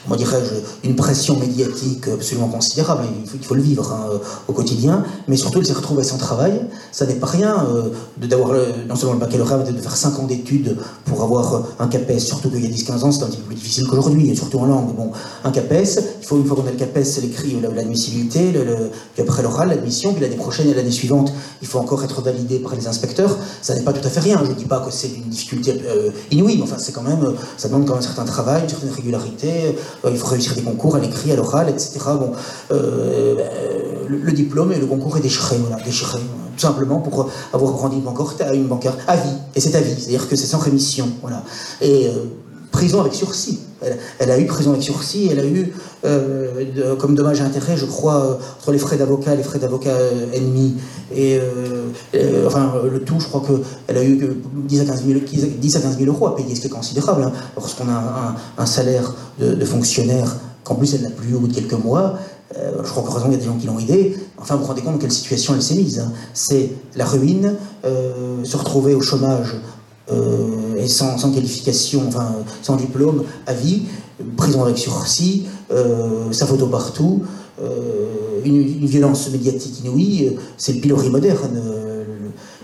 [0.07, 5.37] moi dirais-je, une pression médiatique absolument considérable, il faut, le vivre hein, au quotidien, mais
[5.37, 6.61] surtout elle s'est retrouvée sans travail,
[6.91, 8.53] ça n'est pas rien euh, d'avoir
[8.87, 12.19] non seulement le baccalauréat, mais de faire 5 ans d'études pour avoir euh, un CAPES,
[12.19, 14.65] surtout qu'il y a 10-15 ans c'était un petit peu plus difficile qu'aujourd'hui, surtout en
[14.65, 14.95] langue.
[14.95, 15.11] Bon,
[15.43, 19.23] un CAPES, il faut une fois qu'on a le CAPES, c'est l'écrit, l'admissibilité, le, puis
[19.23, 22.75] après l'oral, l'admission, puis l'année prochaine et l'année suivante, il faut encore être validé par
[22.75, 25.09] les inspecteurs, ça n'est pas tout à fait rien, je ne dis pas que c'est
[25.09, 28.25] une difficulté euh, inouïe, mais enfin c'est quand même, ça demande quand même un certain
[28.25, 29.71] travail, une certaine régularité, euh,
[30.09, 31.99] il faut réussir des concours à l'écrit, à l'oral, etc.
[32.05, 32.31] Bon,
[32.71, 33.35] euh,
[34.07, 36.19] le, diplôme et le concours est déchiré, voilà, déchiré,
[36.55, 38.69] tout simplement pour avoir grandi une banque à une
[39.07, 41.09] à vie, et c'est à vie, c'est-à-dire que c'est sans rémission,
[41.81, 42.25] euh,
[42.83, 43.59] prison avec sursis.
[44.19, 45.73] Elle, a eu prison avec sursis, elle a eu
[46.99, 49.95] comme dommage et intérêt, je crois, entre les frais d'avocat, les frais d'avocat
[50.33, 50.75] ennemis,
[51.15, 51.39] et
[52.45, 55.19] enfin le tout, je crois qu'elle a eu 10 à 15 000,
[55.57, 58.65] 10 à 15 000 euros à payer, ce qui est considérable, hein, lorsqu'on a un,
[58.65, 62.15] salaire de, fonctionnaire, qu'en plus elle n'a plus eu au bout de quelques mois,
[62.57, 64.67] euh, je crois qu'heureusement il y a des gens qui l'ont aidé, enfin vous vous
[64.67, 65.99] rendez compte de quelle situation elle s'est mise.
[65.99, 66.11] Hein.
[66.33, 69.55] C'est la ruine, euh, se retrouver au chômage
[70.09, 73.83] et sans, qualification, enfin sans diplôme, à vie,
[74.35, 75.45] prison avec sursis,
[76.31, 77.23] sa photo partout,
[78.43, 81.61] une, violence médiatique inouïe, c'est le pilori moderne.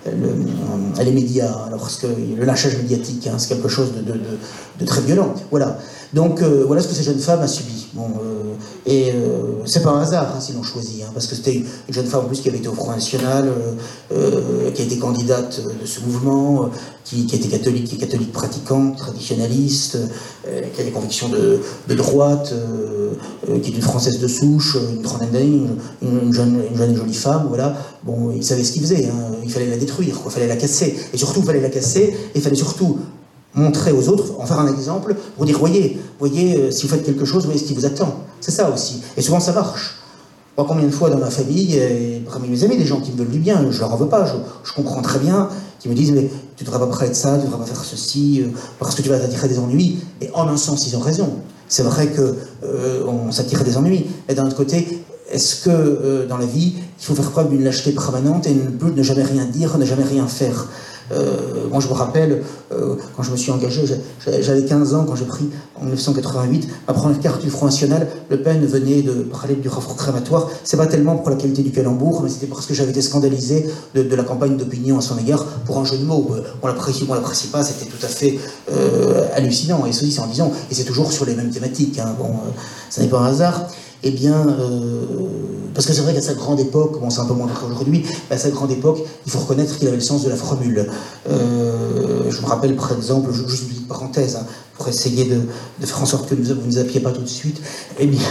[0.06, 4.02] les médias, alors que le lâchage médiatique, hein, c'est quelque chose de,
[4.80, 5.34] de, très violent.
[5.50, 5.80] Voilà.
[6.14, 7.88] Donc voilà ce que ces jeunes femmes a subi.
[7.94, 8.08] Bon,
[8.86, 11.94] et euh, c'est pas un hasard hein, s'ils l'ont choisi, hein, parce que c'était une
[11.94, 13.74] jeune femme en plus qui avait été au Front National, euh,
[14.12, 16.70] euh, qui a été candidate de ce mouvement,
[17.04, 19.98] qui, était catholique, qui est catholique pratiquante, traditionnaliste,
[20.74, 22.54] qui a des convictions de, droite,
[23.62, 25.62] qui est une française de souche, une trentaine d'années,
[26.02, 27.76] une, jeune, une jeune et jolie femme, voilà.
[28.04, 30.96] Bon, il savait ce qu'il faisait, hein, il fallait la détruire, il fallait la casser.
[31.14, 33.00] Et surtout, il fallait la casser, et il fallait surtout
[33.54, 37.04] montrer aux autres, en faire un exemple, pour dire, voyez, voyez, euh, si vous faites
[37.04, 38.20] quelque chose, voyez ce qui vous attend.
[38.42, 39.02] C'est ça aussi.
[39.18, 39.96] Et souvent, ça marche.
[40.58, 43.18] Moi, combien de fois dans ma famille, et parmi mes amis, des gens qui me
[43.18, 44.26] veulent du bien, je leur en veux pas,
[44.64, 47.42] je, comprends très bien, qui me disent, mais tu ne devrais pas de ça, tu
[47.42, 50.00] ne devrais pas faire ceci, euh, parce que tu vas t'attirer des ennuis.
[50.22, 51.30] Et en un sens, ils ont raison.
[51.68, 54.06] C'est vrai qu'on euh, s'attire des ennuis.
[54.28, 57.92] Et d'un autre côté, est-ce que dans la vie, il faut faire preuve d'une lâcheté
[57.92, 60.68] permanente et ne, ne jamais rien dire, ne jamais rien faire?
[61.12, 63.84] Euh, moi, je me rappelle, euh, quand je me suis engagé,
[64.42, 68.42] j'avais 15 ans, quand j'ai pris en 1988 ma première carte du Front National, Le
[68.42, 70.50] Pen venait de parler du rapport crématoire.
[70.64, 73.70] C'est pas tellement pour la qualité du calembour, mais c'était parce que j'avais été scandalisé
[73.96, 76.32] de, la campagne d'opinion à son égard pour un jeu de mots.
[76.32, 78.38] Euh, on l'apprécie ou on l'apprécie pas, c'était tout à fait
[79.34, 79.86] hallucinant.
[79.86, 82.00] Et ceci, c'est en disant, et c'est toujours sur les mêmes thématiques.
[82.00, 82.16] Hein.
[82.18, 82.32] bon,
[82.90, 83.68] ça n'est pas un hasard
[84.04, 85.02] eh bien, euh,
[85.74, 88.06] parce que c'est vrai qu'à sa grande époque, bon c'est un peu moins vrai aujourd'hui,
[88.30, 90.88] mais à sa grande époque, il faut reconnaître qu'il avait le sens de la formule.
[91.30, 94.46] Euh, je me rappelle par exemple, juste une petite parenthèse, hein,
[94.78, 95.42] pour essayer de,
[95.86, 97.62] faire en sorte que vous ne nous appuyiez pas tout de suite,
[98.00, 98.22] eh bien,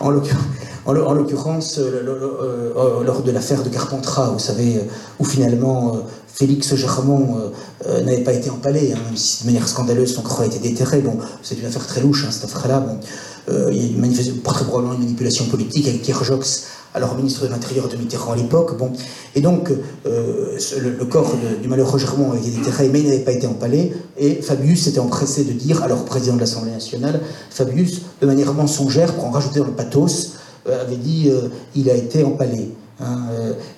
[0.00, 4.80] en l'occurrence, euh, lors de l'affaire de Carpentras, vous savez,
[5.20, 7.52] où finalement Félix Germont
[7.86, 11.00] n'avait pas été empalé, hein, même si de manière scandaleuse son corps a été déterré,
[11.00, 14.64] bon, c'est une affaire très louche, hein, cette affaire-là, bon, euh, il a une très
[14.64, 18.76] probablement une manipulation politique avec Pierre Jox, alors ministre de l'Intérieur de Mitterrand à l'époque.
[18.76, 18.92] Bon.
[19.34, 19.70] Et donc,
[20.06, 23.92] euh, le, corps du malheureux Germont avait été déterré, mais il n'avait pas été empalé.
[24.18, 29.14] Et Fabius s'était empressé de dire, alors président de l'Assemblée nationale, Fabius, de manière mensongère,
[29.14, 30.34] pour en rajouter dans le pathos,
[30.68, 31.30] euh, avait dit
[31.74, 32.70] il a été empalé.
[33.00, 33.26] Hein,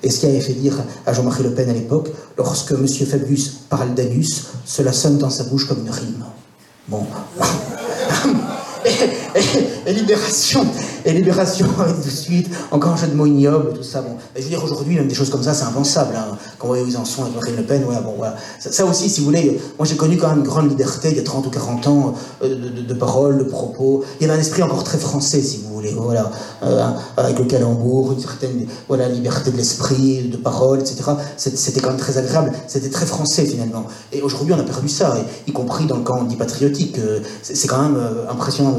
[0.03, 2.87] et ce qui avait fait dire à Jean-Marie Le Pen à l'époque, lorsque M.
[2.87, 6.25] Fabius parle d'anus, cela sonne dans sa bouche comme une rime.
[6.89, 7.07] Bon.
[9.87, 10.67] et, Libération,
[11.05, 11.67] et Libération
[12.03, 14.03] tout de suite, encore un jeu de mots ignoble, tout ça.
[14.03, 16.15] Bon, je veux dire, aujourd'hui, même des choses comme ça, c'est impensable.
[16.17, 16.37] Hein.
[16.59, 18.37] Quand vous voyez où ils en sont avec Marine Le Pen, ouais, bon, voilà.
[18.59, 21.21] Ça, aussi, si vous voulez, moi j'ai connu quand même une grande liberté il y
[21.21, 24.05] a 30 ou 40 ans euh, de, de, paroles, de propos.
[24.21, 26.31] Il y avait un esprit encore très français, si vous voulez, voilà,
[26.63, 31.03] euh, avec le calembour, une certaine voilà, liberté de l'esprit, de parole, etc.
[31.37, 33.87] C'était quand même très agréable, c'était très français finalement.
[34.13, 35.17] Et aujourd'hui, on a perdu ça,
[35.47, 36.99] y compris dans le camp dit patriotique.
[36.99, 37.99] Euh, c'est quand même
[38.31, 38.74] impressionnant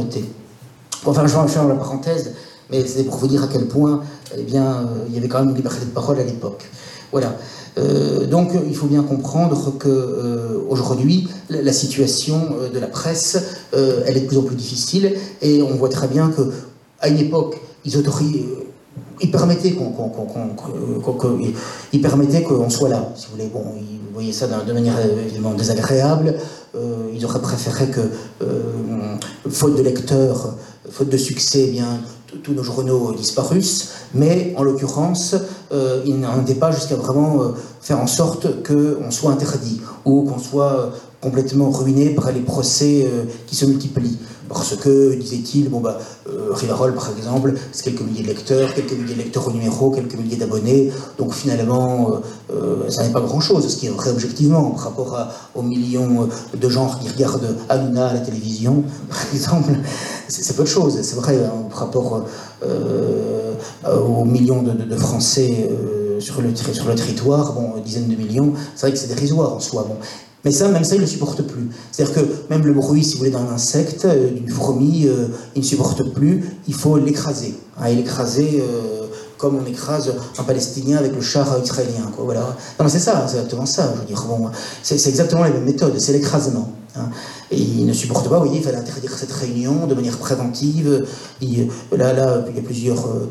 [1.05, 2.33] Enfin, je vais faire la parenthèse,
[2.71, 4.01] mais c'est pour vous dire à quel point,
[4.35, 6.63] eh bien, euh, il y avait quand même une liberté de parole à l'époque.
[7.11, 7.37] Voilà.
[7.77, 13.37] Euh, donc, il faut bien comprendre que euh, la, situation de la presse,
[13.73, 16.51] elle est de plus en plus difficile, et on voit très bien que
[16.99, 18.45] à une époque, ils autorisaient
[19.21, 19.91] il permettait qu'on
[22.69, 23.47] soit là, si vous voulez.
[23.47, 26.35] Bon, vous voyez ça de manière évidemment désagréable.
[27.13, 28.01] ils auraient préféré que,
[29.49, 30.55] faute de lecteurs,
[30.89, 31.99] faute de succès, eh bien,
[32.43, 35.35] tous nos journaux disparussent, mais en l'occurrence,
[35.71, 37.49] euh, il n'en était pas jusqu'à vraiment euh,
[37.81, 40.89] faire en sorte qu'on soit interdit ou qu'on soit euh,
[41.21, 43.09] complètement ruiné par les procès
[43.47, 44.19] qui se multiplient.
[44.49, 45.97] Parce que, disait-il, bon bah,
[46.51, 50.15] Rivarol par exemple, c'est quelques milliers de lecteurs, quelques milliers de lecteurs au numéro, quelques
[50.15, 52.21] milliers d'abonnés, donc finalement,
[52.89, 56.91] ça n'est pas grand-chose, ce qui est vrai objectivement, par rapport aux millions de gens
[57.01, 59.73] qui regardent Hanouna à la télévision, par exemple,
[60.27, 62.25] c'est peu de choses, c'est vrai, hein, par rapport
[62.63, 63.53] euh,
[63.85, 68.87] aux millions de, Français euh, sur, le, sur le territoire, bon, dizaines de millions, c'est
[68.87, 69.87] vrai que c'est dérisoire en soi.
[70.45, 71.69] Mais ça, même ça, il ne supporte plus.
[71.91, 75.07] C'est-à-dire que même le bruit, si vous voulez, d'un insecte, euh, d'une fourmi,
[75.55, 77.55] il ne supporte plus, il faut l'écraser.
[77.77, 78.63] Hein, et l'écraser
[79.37, 82.11] comme on écrase un Palestinien avec le char israélien.
[82.15, 82.55] Quoi, voilà.
[82.79, 83.91] Non, c'est ça, c'est exactement ça.
[83.95, 84.49] Je veux dire, bon,
[84.81, 86.71] c'est exactement la même méthode, c'est l'écrasement.
[86.95, 87.09] Hein.
[87.51, 91.05] Et il ne supporte pas, vous voyez, il fallait interdire cette réunion de manière préventive.
[91.91, 93.29] là, là, il y a plusieurs euh,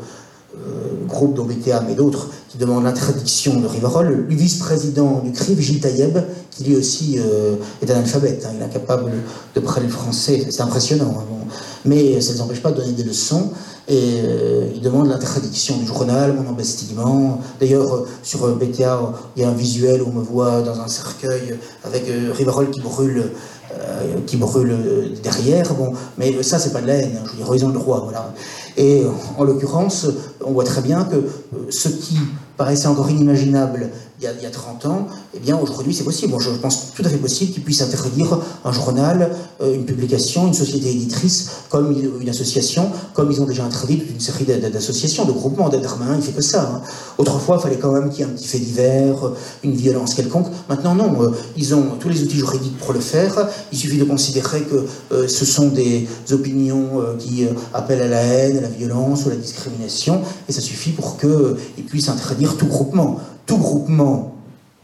[0.55, 5.59] euh, groupes, dont BTA, mais d'autres, qui demande l'interdiction de Rivarol, le vice-président du CRIF,
[5.59, 6.17] Gilles Taïeb,
[6.51, 9.11] qui lui aussi euh, est un alphabète, hein, il est incapable
[9.53, 11.47] de parler le français, c'est impressionnant, hein,
[11.83, 13.51] mais ça ne les empêche pas de donner des leçons,
[13.87, 17.41] et euh, il demande l'interdiction du journal, mon embestillement.
[17.59, 20.87] D'ailleurs, euh, sur BTA, il y a un visuel où on me voit dans un
[20.87, 23.31] cercueil avec Rivarol qui brûle
[24.25, 24.73] qui brûle
[25.21, 27.69] derrière, bon, mais ça c'est pas de la haine, hein, je veux dire, ils ont
[27.69, 28.33] le droit, voilà.
[28.77, 29.03] Et
[29.37, 30.07] en l'occurrence,
[30.43, 31.23] on voit très bien que
[31.69, 32.17] ce qui
[32.57, 36.03] paraissait encore inimaginable il y a, il y a 30 ans, eh bien aujourd'hui c'est
[36.03, 36.31] possible.
[36.31, 40.47] Bon, je pense tout à fait possible qu'ils puissent interdire un journal, euh, une publication,
[40.47, 45.25] une société éditrice, comme une association, comme ils ont déjà interdit toute une série d'associations,
[45.25, 45.67] de groupements.
[45.69, 46.61] Darmanin, il fait que ça.
[46.61, 46.81] Hein.
[47.17, 49.31] Autrefois, il fallait quand même qu'il y ait un petit fait divers,
[49.63, 50.47] une violence quelconque.
[50.69, 51.21] Maintenant, non.
[51.21, 53.49] Euh, ils ont tous les outils juridiques pour le faire.
[53.73, 58.57] Il suffit de considérer que euh, ce sont des opinions qui appellent à la haine,
[58.57, 62.67] à la violence ou à la discrimination, et ça suffit pour qu'ils puissent interdire tout
[62.67, 64.35] groupement tout groupement,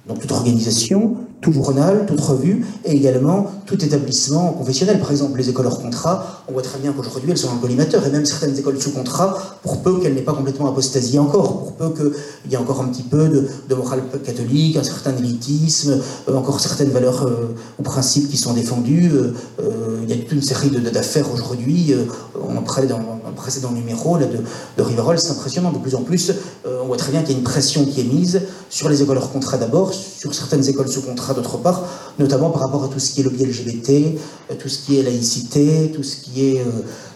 [0.07, 4.99] donc toute organisation, tout journal, toute revue, et également tout établissement confessionnel.
[4.99, 8.05] Par exemple, les écoles hors contrat, on voit très bien qu'aujourd'hui elles sont un collimateur,
[8.05, 11.73] et même certaines écoles sous contrat, pour peu qu'elles n'aient pas complètement apostasié encore, pour
[11.73, 15.99] peu qu'il y ait encore un petit peu de, morale catholique, un certain élitisme,
[16.29, 19.11] euh, encore certaines valeurs euh, ou principes qui sont défendus.
[19.59, 21.93] Euh, il y a toute une série d'affaires aujourd'hui,
[22.35, 24.37] on en parlait dans un précédent numéro là, de,
[24.77, 26.31] de Riverol, c'est impressionnant, de plus en plus,
[26.65, 29.17] on voit très bien qu'il y a une pression qui est mise sur les écoles
[29.17, 31.83] hors contrat d'abord, sur certaines écoles sous contrat d'autre part,
[32.19, 35.03] notamment par rapport à tout ce qui est lobby LGBT, euh, tout ce qui est
[35.03, 36.65] laïcité, tout ce qui est euh,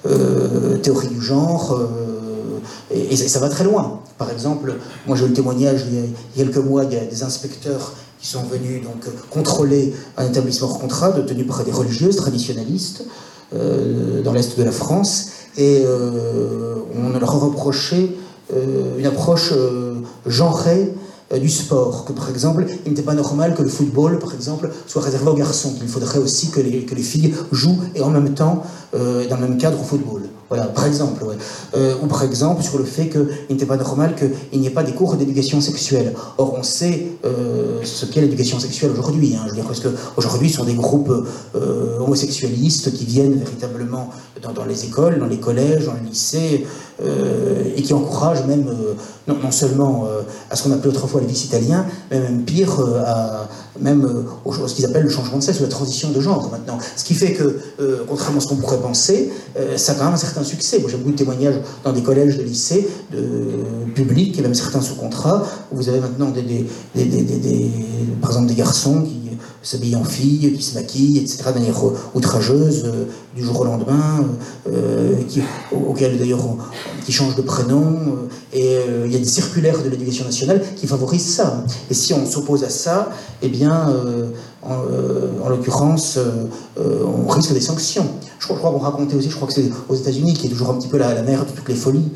[0.08, 1.80] euh, théorie du genre.
[2.92, 4.00] Et, ça va très loin.
[4.18, 4.76] Par exemple,
[5.08, 7.94] moi j'ai eu le témoignage il y, a, quelques mois, il y a des inspecteurs
[8.20, 13.04] qui sont venus donc contrôler un établissement hors contrat tenu par des religieuses traditionnalistes
[13.52, 18.18] dans l'est de la France, et on leur a reproché
[18.98, 19.54] une approche
[20.26, 21.05] genrée euh,
[21.40, 25.02] du sport, que par exemple, il n'était pas normal que le football, par exemple, soit
[25.02, 28.34] réservé aux garçons, qu'il faudrait aussi que les, que les filles jouent et en même
[28.34, 30.22] temps, euh, dans le même cadre au football.
[30.48, 31.36] Voilà, par exemple, ouais.
[31.76, 34.84] Euh, ou par exemple sur le fait qu'il n'était pas normal qu'il n'y ait pas
[34.84, 36.14] des cours d'éducation sexuelle.
[36.38, 39.36] Or, on sait euh, ce qu'est l'éducation sexuelle aujourd'hui.
[39.36, 41.12] Hein, je veux dire, parce qu'aujourd'hui, ce sont des groupes
[41.56, 44.12] euh, homosexualistes qui viennent véritablement
[44.44, 46.68] dans, dans, les écoles, dans les collèges, dans les lycées,
[47.00, 48.66] et qui encouragent même,
[49.28, 50.08] non, non, seulement
[50.50, 53.48] à ce qu'on appelait autrefois les vices italiens, mais même pire, à,
[53.82, 54.08] même
[54.46, 56.78] ce qu'ils appellent le changement de sexe ou la transition de genre maintenant.
[56.96, 57.60] Ce qui fait que,
[58.08, 59.32] contrairement à ce qu'on pourrait penser,
[59.76, 60.80] ça a quand même un certain succès.
[60.80, 63.20] Moi, j'ai beaucoup de témoignages dans des collèges, des lycées, de,
[63.94, 66.32] publics, et même certains sous contrat, où vous avez maintenant
[68.22, 69.25] par exemple des garçons qui
[69.66, 71.82] s'habillent en filles, qui se maquillent, etc., de manière
[72.14, 74.24] outrageuse, euh, du jour au lendemain,
[74.68, 76.40] euh, qui, auquel d'ailleurs
[77.04, 77.84] qui changent de prénom.
[77.84, 81.66] Euh, et il y a des circulaires de l'éducation nationale qui favorisent ça.
[81.90, 83.10] Et si on s'oppose à ça,
[83.42, 83.94] eh bien,
[84.64, 86.18] en, l'occurrence,
[86.78, 88.08] on risque des sanctions.
[88.40, 90.76] Je crois, qu'on racontait aussi, je crois que c'est aux États-Unis, qui est toujours un
[90.76, 92.12] petit peu la, mère de toutes les folies,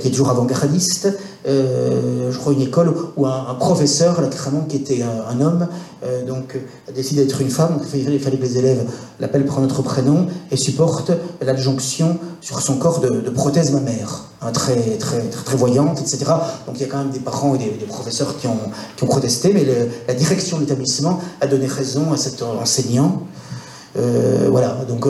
[0.00, 1.12] qui est toujours avant-gardiste, euh,
[1.46, 4.28] je crois, une école où un, professeur, là,
[4.68, 5.68] qui était un, homme,
[6.04, 7.78] euh, donc, a décidé d'être une femme.
[7.94, 8.86] Il fallait que les élèves
[9.18, 14.52] l'appellent par notre prénom et supportent l'adjonction sur son corps de, de prothèse mammaire, hein,
[14.52, 16.24] très, très, très, voyante, etc.
[16.66, 19.66] Donc, il y a quand même des parents et des, professeurs qui ont, protesté, mais
[20.06, 23.22] la direction de l'établissement a donné raison à cet enseignant.
[23.96, 25.06] Euh, voilà, donc,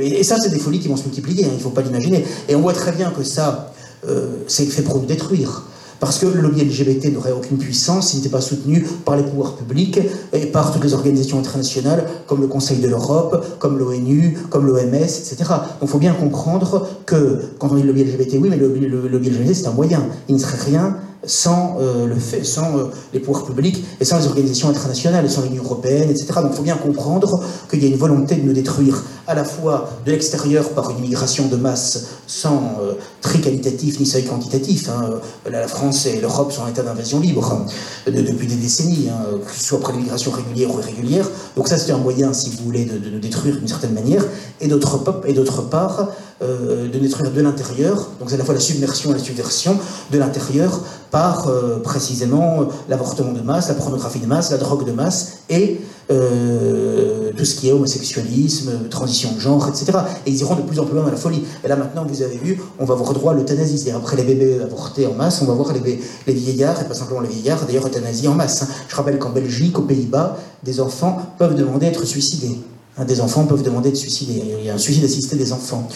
[0.00, 2.24] et, ça, c'est des folies qui vont se multiplier, hein, il ne faut pas l'imaginer.
[2.48, 3.72] Et on voit très bien que ça,
[4.06, 5.64] euh, c'est fait détruire.
[6.00, 9.56] Parce que le lobby LGBT n'aurait aucune puissance s'il n'était pas soutenu par les pouvoirs
[9.56, 9.98] publics
[10.32, 14.94] et par toutes les organisations internationales comme le Conseil de l'Europe, comme l'ONU, comme l'OMS,
[14.94, 15.36] etc.
[15.48, 18.68] Donc il faut bien comprendre que quand on dit le lobby LGBT, oui, mais le,
[18.68, 20.04] le lobby LGBT c'est un moyen.
[20.28, 24.18] Il ne serait rien sans, euh, le fait, sans euh, les pouvoirs publics et sans
[24.18, 26.26] les organisations internationales, sans l'Union européenne, etc.
[26.36, 29.44] Donc il faut bien comprendre qu'il y a une volonté de nous détruire à la
[29.44, 34.88] fois de l'extérieur par une immigration de masse sans euh, tri qualitatif ni seuil quantitatif.
[34.88, 35.20] Hein.
[35.50, 37.66] La France et l'Europe sont en état d'invasion libre hein,
[38.06, 41.28] depuis des décennies, hein, que ce soit par l'immigration régulière ou irrégulière.
[41.56, 44.24] Donc ça c'est un moyen, si vous voulez, de, nous détruire d'une certaine manière.
[44.60, 46.04] Et d'autre part, euh,
[46.40, 49.76] de détruire de l'intérieur, donc c'est à la fois la submersion et la subversion,
[50.12, 54.92] de l'intérieur par euh, précisément l'avortement de masse, la pornographie de masse, la drogue de
[54.92, 55.80] masse et
[56.10, 59.98] euh, tout ce qui est homosexualisme, transition de genre, etc.
[60.26, 61.44] Et ils iront de plus en plus loin dans la folie.
[61.64, 64.24] Et là maintenant, vous avez vu, on va voir droit à l'euthanasie, c'est-à-dire après les
[64.24, 67.86] bébés avortés en masse, on va voir les, vieillards, et pas simplement les vieillards, d'ailleurs
[67.86, 68.62] euthanasie en masse.
[68.62, 68.68] Hein.
[68.88, 72.58] Je rappelle qu'en Belgique, aux Pays-Bas, des enfants peuvent demander d'être suicidés.
[72.96, 74.42] Hein, des enfants peuvent demander de suicider.
[74.60, 75.88] Il y a un suicide assisté des enfants.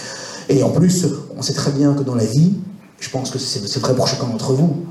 [0.52, 2.52] Et en plus, on sait très bien que dans la vie,
[3.00, 4.84] je pense que c'est vrai pour chacun d'entre vous,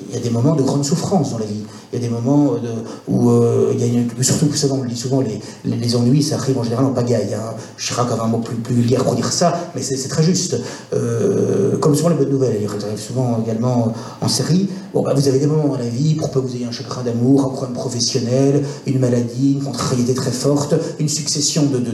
[0.00, 1.62] il y a des moments de grande souffrance dans la vie.
[1.92, 2.68] Il y a des moments de,
[3.08, 3.72] où euh,
[4.20, 6.92] surtout que souvent, on le dit souvent, les, les, ennuis, ça arrive en général en
[6.92, 7.32] pagaille.
[7.32, 7.54] Hein.
[7.78, 10.60] Chirac avait un mot plus, plus vulgaire pour dire ça, mais c'est très juste.
[10.92, 14.68] Euh, comme souvent les bonnes nouvelles, il arrive souvent également en série.
[14.92, 17.02] Bon, bah, vous avez des moments dans la vie, pour que vous ayez un chagrin
[17.02, 21.92] d'amour, un problème professionnel, une maladie, une contrariété très forte, une succession de, de,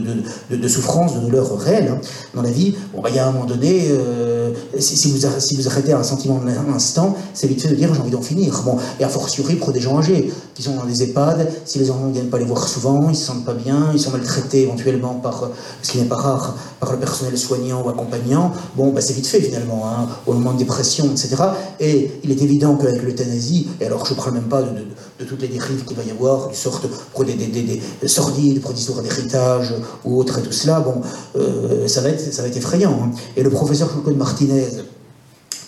[0.49, 2.01] de, de souffrances, de douleurs réelles hein,
[2.33, 2.75] dans la vie.
[2.93, 6.03] Bon, bah, il y a un moment donné, euh, si, vous, si vous arrêtez un
[6.03, 8.61] sentiment d'un instant, c'est vite fait de dire j'ai envie d'en finir.
[8.63, 11.89] Bon, et a fortiori pour des gens âgés qui sont dans des EHPAD, si les
[11.89, 14.63] enfants ne viennent pas les voir souvent, ils se sentent pas bien, ils sont maltraités
[14.63, 15.49] éventuellement par,
[15.81, 19.27] ce qui n'est pas rare, par le personnel soignant ou accompagnant, bon, bah, c'est vite
[19.27, 21.35] fait finalement, hein, au moment de dépression, etc.
[21.79, 25.41] Et il est évident qu'avec l'euthanasie, et alors je ne parle même pas de, toutes
[25.41, 28.79] les dérives qu'il va y avoir, du sorte pour des, des, des, sordides, pour des
[28.79, 29.73] histoires d'héritage
[30.03, 30.95] ou autres et tout cela, bon,
[31.37, 32.99] euh, ça, va être, ça va être effrayant.
[33.03, 33.11] Hein.
[33.37, 34.67] Et le professeur Jean-Claude Martinez,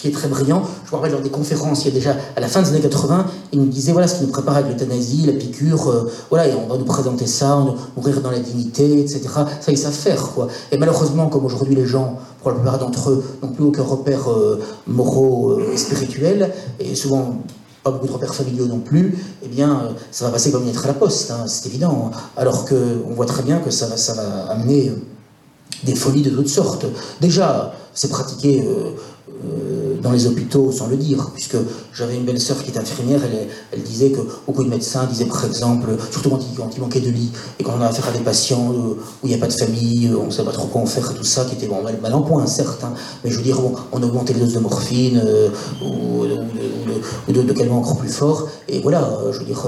[0.08, 0.64] est très brillant.
[0.86, 2.82] Je me rappelle lors des conférences, il y a déjà à la fin des années
[2.82, 6.48] 80, il nous disait voilà ce qui nous prépare avec l'euthanasie, la piqûre, euh, voilà,
[6.48, 7.64] et on va nous présenter ça,
[7.96, 9.22] mourir dans la dignité, etc.
[9.62, 10.48] Ça, ils savent faire, quoi.
[10.72, 14.30] Et malheureusement, comme aujourd'hui les gens, pour la plupart d'entre eux, n'ont plus aucun repère
[14.32, 17.38] euh, moraux euh, et spirituel, et souvent
[17.84, 20.86] pas beaucoup de repères familiaux non plus, eh bien, ça va passer comme une lettre
[20.86, 22.12] à la poste, hein, c'est évident.
[22.36, 24.92] Alors qu'on voit très bien que ça va, ça va amener
[25.84, 26.86] des folies de toutes sortes.
[27.22, 28.68] Déjà, c'est pratiqué
[30.02, 31.58] dans les hôpitaux, sans le dire, puisque
[31.94, 35.26] j'avais une belle sœur qui est infirmière, elle, elle disait que beaucoup de médecins disaient
[35.26, 36.40] par exemple, surtout quand
[36.76, 39.30] il, manquait de lit, et quand on a affaire à des patients euh, où il
[39.30, 41.24] n'y a pas de famille, euh, on ne sait pas trop quoi en faire, tout
[41.24, 42.94] ça, qui était bon, mal, en point, certes, hein.
[43.24, 43.60] mais je veux dire,
[43.92, 45.22] on augmentait les doses de morphine,
[45.84, 46.26] ou,
[47.32, 49.66] de, de, encore plus fort, et voilà, je veux dire,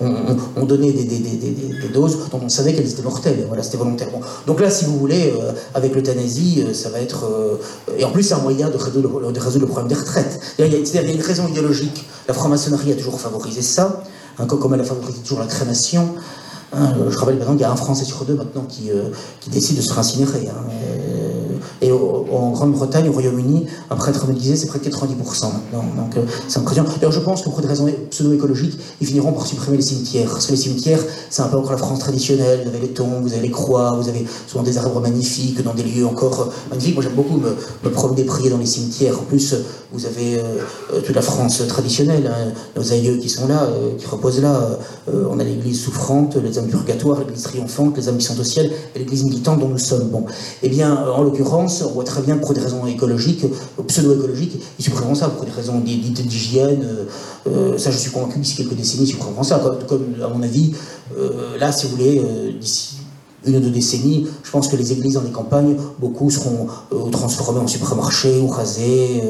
[0.00, 4.20] on, donnait des, doses dont on savait qu'elles étaient mortelles, voilà, c'était volontairement.
[4.46, 5.32] Donc là, si vous voulez,
[5.74, 7.58] avec l'euthanasie, ça va être...
[7.96, 10.40] et en plus, c'est un moyen de résoudre, de résoudre le problème des retraites.
[10.58, 12.06] Il y, a, une raison idéologique.
[12.28, 14.02] La franc-maçonnerie a toujours favorisé ça,
[14.38, 16.14] hein, comme elle a favorisé toujours la crémation.
[16.74, 19.10] Hein, je rappelle exemple qu'il y a un Français sur deux maintenant qui, euh,
[19.40, 20.48] qui décide de se faire incinérer.
[20.48, 20.64] Hein,
[21.82, 25.84] et en Grande-Bretagne, au Royaume-Uni, un prêtre me disait c'est près de 90% maintenant.
[25.96, 26.88] Donc euh, c'est impressionnant.
[26.94, 30.30] D'ailleurs, je pense que pour des raisons pseudo-écologiques, ils finiront par supprimer les cimetières.
[30.30, 32.60] Parce que les cimetières, c'est un peu encore la France traditionnelle.
[32.62, 35.74] Vous avez les tombes, vous avez les croix, vous avez souvent des arbres magnifiques dans
[35.74, 36.94] des lieux encore euh, magnifiques.
[36.94, 39.18] Moi, j'aime beaucoup me, me, promener, prier dans les cimetières.
[39.18, 39.56] En plus,
[39.92, 42.52] vous avez euh, toute la France traditionnelle, hein.
[42.76, 43.68] nos aïeux qui sont là,
[43.98, 44.78] qui reposent là.
[45.08, 48.70] on a l'église souffrante, les âmes purgatoires, l'église triomphante, les âmes qui sont au ciel,
[48.94, 50.08] et l'église militante dont nous sommes.
[50.08, 50.24] Bon,
[50.62, 54.58] eh bien, en l'occurrence, on voit très bien que pour des raisons écologiques, euh, pseudo-écologiques,
[54.78, 57.04] ils supprimeront ça, pour des raisons d'hygiène, euh,
[57.46, 60.74] euh, ça je suis convaincu d'ici quelques décennies, ils supprimeront ça, comme, à mon avis,
[61.58, 62.22] là, si vous voulez,
[62.60, 62.96] d'ici
[63.44, 66.66] une ou deux décennies, je pense que les églises dans les campagnes, beaucoup seront
[67.10, 69.22] transformées en supermarchés ou rasées,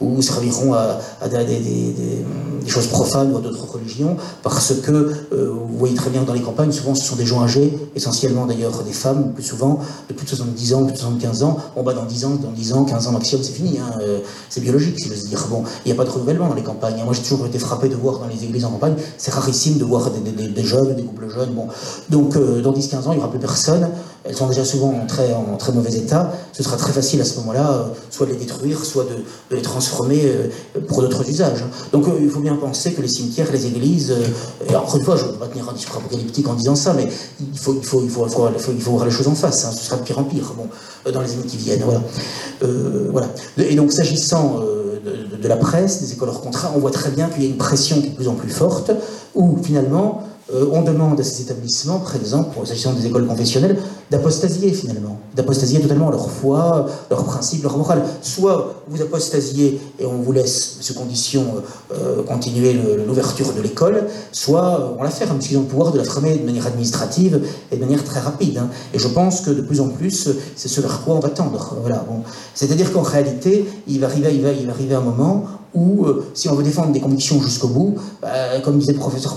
[0.00, 0.98] ou serviront à,
[1.28, 2.24] des,
[2.66, 4.92] choses profanes ou à d'autres religions, parce que
[5.32, 7.72] euh, vous voyez très bien que dans les campagnes, souvent ce sont des gens âgés,
[7.96, 9.78] essentiellement d'ailleurs des femmes, plus souvent,
[10.08, 11.56] de plus de 70 ans, plus de 75 ans.
[11.74, 13.78] Bon, bah dans 10 ans, dans 10 ans, 15 ans maximum, c'est fini.
[13.78, 15.46] Hein, euh, c'est biologique, si veux dire.
[15.48, 17.02] Bon, il n'y a pas de renouvellement dans les campagnes.
[17.02, 19.84] Moi, j'ai toujours été frappé de voir dans les églises en campagne, c'est rarissime de
[19.84, 21.54] voir des, jeunes, des couples jeunes.
[21.54, 21.68] Bon,
[22.10, 23.47] donc euh, dans 10-15 ans, il n'y aura plus personne.
[24.28, 26.32] Elles sont déjà souvent en très, mauvais état.
[26.52, 30.20] Ce sera très facile à ce moment-là, soit de les détruire, soit de, les transformer
[30.24, 31.64] euh, pour d'autres usages.
[31.92, 35.04] Donc euh, il faut bien penser que les cimetières, les églises, euh, et encore une
[35.04, 37.08] fois, je ne veux pas tenir un discours apocalyptique en disant ça, mais
[37.40, 37.80] il faut,
[38.10, 40.52] voir les choses en face, hein, ce sera de pire en pire
[41.10, 41.84] dans les années qui viennent.
[43.56, 47.28] Et donc s'agissant de, de, la presse, des écoles hors contrat, on voit très bien
[47.28, 48.90] qu'il y a une pression qui est de plus en plus forte,
[49.34, 53.76] où finalement, euh, on demande à ces établissements, par exemple, s'agissant des écoles confessionnelles,
[54.10, 58.02] d'apostasier finalement, d'apostasier totalement leur foi, leurs principes, leur morale.
[58.22, 61.44] Soit vous apostasiez et on vous laisse, sous condition,
[61.92, 62.74] euh, continuer
[63.06, 66.36] l'ouverture de l'école, soit on la ferme, parce qu'ils ont le pouvoir de la fermer
[66.36, 68.58] de manière administrative et de manière très rapide.
[68.58, 68.70] Hein.
[68.94, 71.76] Et je pense que de plus en plus, c'est ce vers quoi on va tendre.
[71.82, 72.06] Voilà.
[72.54, 75.44] C'est-à-dire qu'en réalité, il va, arriver, il, va, il va arriver un moment
[75.74, 77.96] où, euh, si on veut défendre des convictions jusqu'au bout,
[78.64, 79.36] comme disait le professeur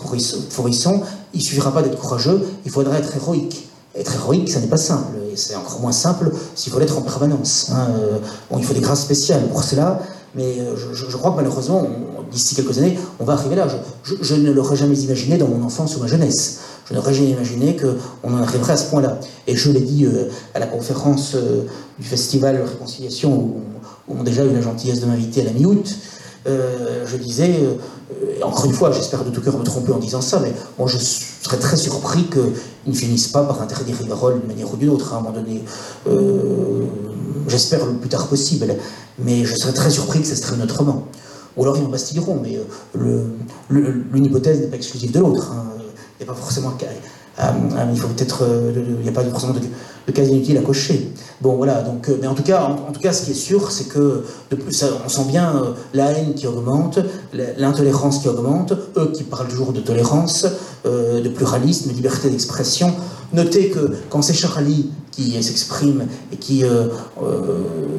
[1.34, 3.68] Il ne suffira pas d'être courageux, il faudra être héroïque.
[3.95, 7.02] Être héroïque, ça n'est pas simple, et c'est encore moins simple s'il faut l'être en
[7.02, 7.72] permanence.
[7.74, 7.88] Hein.
[7.89, 9.99] Euh, bon, il faut des grâces spéciales pour cela,
[10.34, 11.86] mais euh, je, crois que malheureusement,
[12.32, 13.68] d'ici quelques années, on va arriver là.
[14.04, 16.60] Je, ne l'aurais jamais imaginé dans mon enfance ou ma jeunesse.
[16.89, 19.20] Je n'aurais jamais imaginé qu'on en arriverait à ce point-là.
[19.47, 20.08] Et je l'ai dit
[20.56, 21.36] à la conférence
[21.99, 23.62] du festival Réconciliation, où,
[24.08, 25.95] on a déjà eu la gentillesse de m'inviter à la mi-août.
[26.47, 27.76] Euh, je disais, euh,
[28.43, 30.53] encore une fois, j'espère de tout cœur me tromper en disant ça, mais
[30.88, 34.89] je serais très surpris qu'ils ne finissent pas par interdire Rivarol d'une manière ou d'une
[34.89, 35.64] autre, à un moment donné.
[36.07, 36.86] Euh,
[37.47, 38.76] j'espère le plus tard possible,
[39.20, 41.07] mais je serais très surpris que ça se traîne autrement.
[41.57, 42.59] ou alors ils m'embastilleront, mais
[43.70, 45.51] l'une hypothèse n'est pas exclusive de l'autre.
[45.51, 45.66] Hein.
[46.20, 46.74] N'y a pas forcément
[47.91, 49.59] il faut peut-être, euh, il n'y a pas forcément de,
[50.08, 51.12] de cas inutiles à cocher?
[51.41, 51.82] Bon, voilà.
[51.82, 54.24] Donc, euh, mais en tout cas, en, tout cas, ce qui est sûr, c'est que
[54.52, 56.99] on sent bien euh, la haine qui augmente,
[57.58, 58.74] l'intolérance qui augmente.
[58.97, 60.45] Eux qui parlent toujours de tolérance,
[60.86, 62.93] de pluralisme, de liberté d'expression.
[63.34, 66.64] Notez que quand c'est Charlie qui s'exprime et qui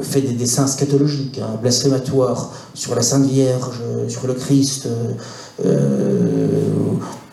[0.03, 4.89] fait des dessins scatologiques, hein, blasphématoires sur la Sainte Vierge, sur le Christ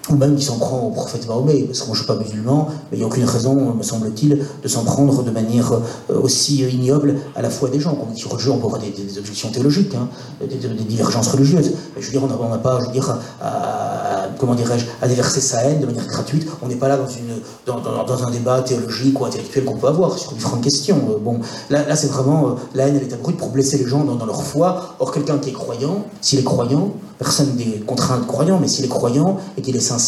[0.10, 2.24] ou même qui s'en prend au prophète Mahomet, parce que moi je ne suis pas
[2.24, 6.22] musulman, mais il n'y a aucune raison, me semble-t-il, de s'en prendre de manière euh,
[6.22, 7.96] aussi ignoble à la fois des gens.
[7.96, 10.08] Quand on dit religieux, on peut avoir des, objections théologiques, hein,
[10.42, 11.74] des, divergences religieuses.
[11.98, 15.64] Je veux dire, on n'a pas, je veux dire, à, comment dirais-je, à déverser sa
[15.64, 16.48] haine de manière gratuite.
[16.62, 20.34] On n'est pas là dans, une, un débat théologique ou intellectuel qu'on peut avoir sur
[20.34, 20.98] différentes questions.
[21.10, 21.40] Euh, bon,
[21.70, 24.26] là, là c'est vraiment euh, la haine à l'état brut pour blesser les gens dans,
[24.26, 24.96] leur foi.
[25.00, 28.86] Or, quelqu'un qui est croyant, s'il est croyant, personne n'est contraint de croyant, mais s'il
[28.86, 29.99] est croyant et qu'il est sincère,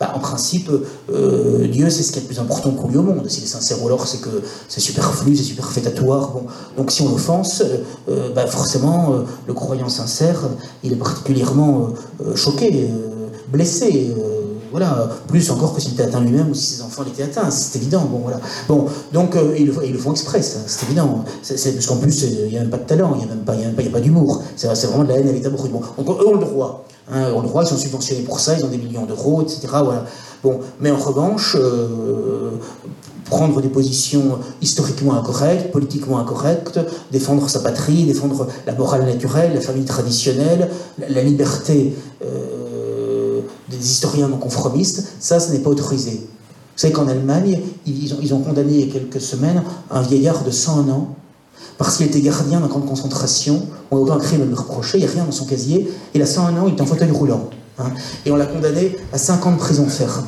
[0.00, 0.70] bah, en principe,
[1.12, 3.28] euh, Dieu, c'est ce qui est le plus important pour lui au monde.
[3.28, 4.30] S'il est sincère ou alors, c'est que
[4.66, 6.30] c'est superflu, c'est superfétatoire.
[6.30, 6.46] Bon.
[6.78, 7.62] Donc si on l'offense,
[8.08, 10.40] euh, bah, forcément, euh, le croyant sincère,
[10.82, 11.90] il est particulièrement
[12.34, 12.88] choqué,
[13.52, 14.14] blessé
[14.70, 17.78] voilà, plus encore que s'il était atteint lui-même ou si ses enfants l'étaient atteints, c'est
[17.78, 18.04] évident.
[18.10, 18.40] Bon, voilà.
[18.68, 21.24] Bon, donc euh, ils, le, font exprès, c'est évident.
[21.46, 23.54] Parce qu'en plus, il n'y a même pas de talent, il n'y a même pas,
[23.54, 24.42] y a pas, d'humour.
[24.56, 25.72] C'est, vraiment de la haine à l'état brut.
[25.72, 26.84] Bon, eux ont le droit.
[27.12, 29.66] Hein, ont le droit, ils sont subventionnés pour ça, ils ont des millions d'euros, etc.
[29.84, 30.04] Voilà.
[30.44, 32.52] Bon, mais en revanche, euh,
[33.24, 36.78] prendre des positions historiquement incorrectes, politiquement incorrectes,
[37.10, 41.94] défendre sa patrie, défendre la morale naturelle, la famille traditionnelle, la, liberté.
[42.24, 42.59] Euh,
[43.70, 46.12] des historiens non conformistes, ça, ce n'est pas autorisé.
[46.80, 50.50] Vous savez qu'en Allemagne, ils ont, condamné il y a quelques semaines un vieillard de
[50.50, 51.14] 101 ans
[51.76, 53.66] parce qu'il était gardien d'un camp de concentration.
[53.90, 55.90] On n'a aucun crime à lui reprocher, il n'y a rien dans son casier.
[56.14, 57.50] Il a 101 ans, il est en fauteuil roulant.
[57.78, 57.92] Hein.
[58.26, 60.26] et on l'a condamné à 5 ans de prison ferme.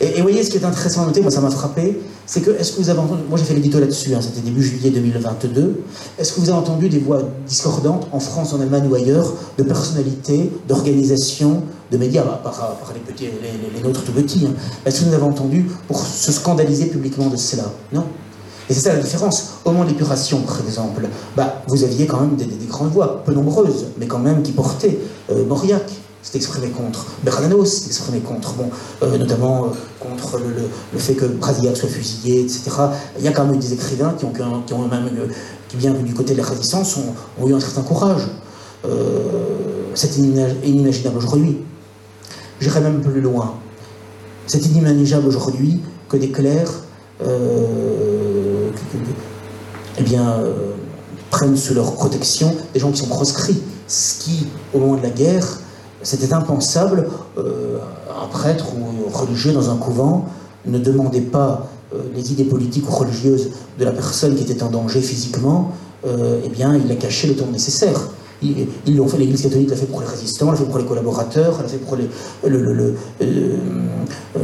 [0.00, 2.50] Et, vous voyez, ce qui est intéressant à noter, moi ça m'a frappé, c'est que,
[2.50, 5.82] est-ce que vous avez entendu, moi j'ai fait l'édito là-dessus, hein, c'était début juillet 2022,
[6.18, 9.62] est-ce que vous avez entendu des voix discordantes en France, en Allemagne ou ailleurs, de
[9.62, 13.28] personnalités, d'organisations, de médias, par, les, petits,
[13.74, 14.54] les, nôtres tout petits, hein.
[14.84, 18.04] est-ce que vous avez entendu pour se scandaliser publiquement de cela Non?
[18.68, 19.60] Et c'est ça la différence.
[19.64, 23.32] Au moment de l'épuration, par exemple, bah, vous aviez quand même des, grandes voix, peu
[23.32, 24.98] nombreuses, mais quand même qui portaient.
[25.30, 25.84] Euh, Mauriac,
[26.22, 28.68] s'est exprimé contre, Bernanos s'est exprimé contre, bon,
[29.02, 29.68] euh, notamment euh,
[30.00, 32.70] contre le, fait que Brasillac soit fusillé, etc.
[33.18, 35.28] Il y a quand même des écrivains qui ont, qui ont même, euh,
[35.68, 38.22] qui bien du côté de la résistance, ont, eu un certain courage.
[39.94, 41.58] c'est inimaginable aujourd'hui.
[42.60, 43.54] J'irai même plus loin.
[44.46, 46.82] C'est inimaginable aujourd'hui que des clercs
[49.98, 50.36] eh bien,
[51.30, 53.62] prennent sous leur protection des gens qui sont proscrits.
[53.88, 55.60] Ce qui, au moment de la guerre,
[56.06, 57.08] c'était impensable.
[57.36, 57.78] Euh,
[58.22, 60.26] un prêtre ou religieux dans un couvent
[60.64, 64.70] ne demandait pas euh, les idées politiques ou religieuses de la personne qui était en
[64.70, 65.72] danger physiquement,
[66.06, 68.08] euh, eh bien, il a caché le temps nécessaire.
[68.42, 71.68] Ils fait, l'Église catholique l'a fait pour les résistants, l'a fait pour les collaborateurs, l'a
[71.68, 72.08] fait pour les,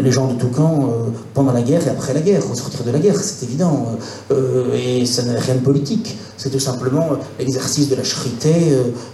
[0.00, 0.88] les gens de tout camp
[1.34, 3.98] pendant la guerre et après la guerre, au sortir de la guerre, c'est évident.
[4.74, 8.50] et ça n'a rien de politique, c'est tout simplement l'exercice de la charité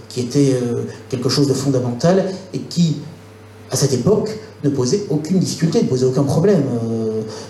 [0.08, 2.96] qui était euh, quelque chose de fondamental et qui,
[3.70, 4.30] à cette époque,
[4.64, 6.62] ne posait aucune difficulté, ne posait aucun problème.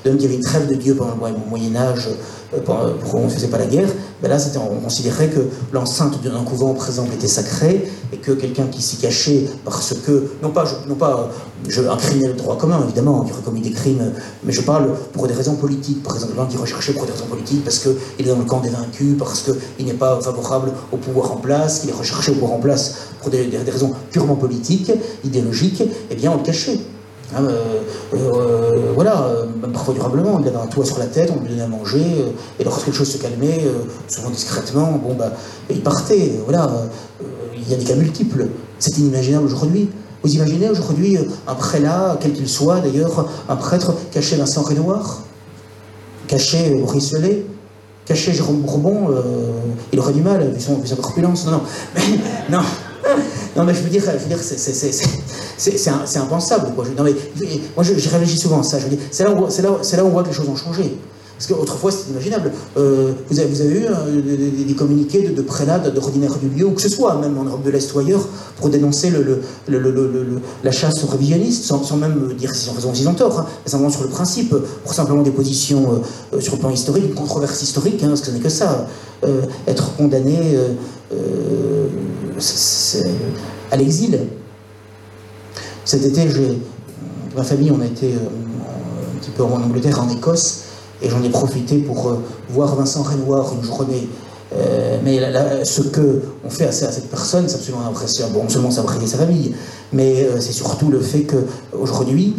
[0.06, 2.08] Euh, de y avait une trêve de Dieu pendant le Moyen Âge,
[2.54, 3.88] euh, pour on ne faisait pas la guerre,
[4.22, 5.40] ben là on considérait que
[5.72, 10.30] l'enceinte d'un couvent, par exemple, était sacrée, et que quelqu'un qui s'y cachait parce que,
[10.42, 11.28] non pas, non pas
[11.68, 14.12] je, un criminel de droit commun, évidemment, qui aurait commis des crimes,
[14.44, 17.64] mais je parle pour des raisons politiques, par exemple, qui recherchait pour des raisons politiques,
[17.64, 21.32] parce qu'il est dans le camp des vaincus, parce qu'il n'est pas favorable au pouvoir
[21.32, 24.92] en place, qu'il est recherché au pouvoir en place pour des, des raisons purement politiques,
[25.24, 26.78] idéologiques, eh bien on le cachait.
[27.36, 27.82] Hein, euh,
[28.14, 31.62] euh, voilà, euh, parfois durablement, il avait un toit sur la tête, on lui donnait
[31.62, 32.02] à manger,
[32.58, 33.64] et lorsque quelque chose se calmait,
[34.06, 35.32] souvent discrètement, bon bah,
[35.68, 36.70] il partait, voilà,
[37.54, 38.46] il y a des cas multiples.
[38.78, 39.90] C'est inimaginable aujourd'hui.
[40.22, 45.22] Vous imaginez aujourd'hui un prélat, quel qu'il soit d'ailleurs, un prêtre caché Vincent Renoir,
[46.26, 47.14] caché Maurice
[48.06, 49.10] caché Jérôme Bourbon,
[49.92, 51.44] il aurait du mal vu son, sa corpulence.
[51.44, 51.60] Non, non,
[52.50, 52.60] non.
[53.56, 56.74] Non, mais je veux dire, je veux dire c'est impensable.
[56.74, 56.84] Quoi.
[56.96, 57.14] non, mais,
[57.74, 58.78] moi, je, réfléchis souvent à ça.
[59.10, 60.96] C'est là, là, là où on voit que les choses ont changé.
[61.38, 62.50] Parce qu'autrefois, c'était imaginable.
[62.76, 66.82] Euh, vous, avez, eu euh, des, communiqués de, de prélats d'ordinaire du lieu, ou que
[66.82, 68.26] ce soit, même en Europe de l'Est ou ailleurs,
[68.56, 69.12] pour dénoncer
[70.64, 73.46] la chasse aux révisionnistes, sans, même dire s'ils ont raison ou s'ils ont tort, hein,
[73.64, 76.02] mais simplement sur le principe, pour simplement des positions
[76.34, 78.88] euh, sur le plan historique, une controverse historique, hein, parce que ce n'est que ça.
[79.68, 80.58] être condamné
[83.70, 84.18] à l'exil.
[85.84, 86.26] Cet été,
[87.36, 90.64] ma famille, on a été un petit peu en Angleterre, en Écosse,
[91.02, 92.18] et j'en ai profité pour euh,
[92.50, 94.08] voir Vincent Renoir une journée.
[94.56, 95.20] Euh, mais
[95.64, 98.30] ce que on fait à, cette personne, c'est absolument impressionnant.
[98.32, 99.54] Bon, seulement ça sa famille,
[99.92, 102.34] mais euh, c'est surtout le fait qu'aujourd'hui,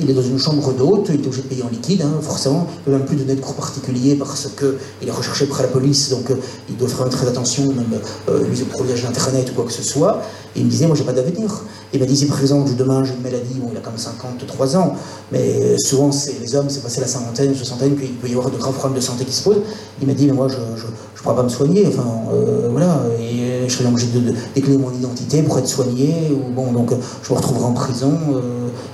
[0.00, 2.66] il est dans une chambre d'hôte, il est obligé de payer en liquide, hein, forcément.
[2.86, 6.10] Il n'a même plus de net cours particulier parce qu'il est recherché par la police,
[6.10, 6.30] donc
[6.68, 8.00] il doit faire très attention, même
[8.48, 10.22] lui, pour le Internet ou quoi que ce soit.
[10.54, 11.62] Et il me disait, moi, j'ai pas d'avenir.
[11.92, 13.98] Il m'a dit, si par exemple, demain j'ai une maladie, bon, il a quand même
[13.98, 14.94] 53 ans,
[15.30, 18.56] mais souvent, c'est les hommes, c'est passé la cinquantaine, soixantaine, qu'il peut y avoir de
[18.56, 19.62] graves problèmes de santé qui se posent.
[20.00, 23.68] Il m'a dit, mais moi, je ne pourrais pas me soigner, enfin, euh, voilà, et
[23.68, 27.36] je serais obligé de, déclarer mon identité pour être soigné, ou bon, donc je me
[27.36, 28.40] retrouverai en prison, euh,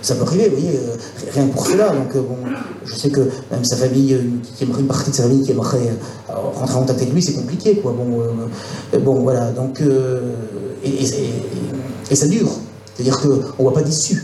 [0.02, 0.96] ça peut arriver, vous voyez, euh,
[1.32, 1.88] rien que pour cela.
[1.88, 2.36] Donc, bon,
[2.84, 3.20] je sais que
[3.50, 4.18] même sa famille,
[4.56, 5.96] qui aimerait une partie de sa famille qui aimerait
[6.28, 7.94] rentrer en contact avec lui, c'est compliqué, quoi.
[7.96, 8.22] Bon,
[8.98, 9.82] bon voilà, donc,
[10.84, 11.04] et,
[12.10, 12.50] et ça dure.
[12.94, 14.22] C'est-à-dire qu'on ne voit pas d'issue.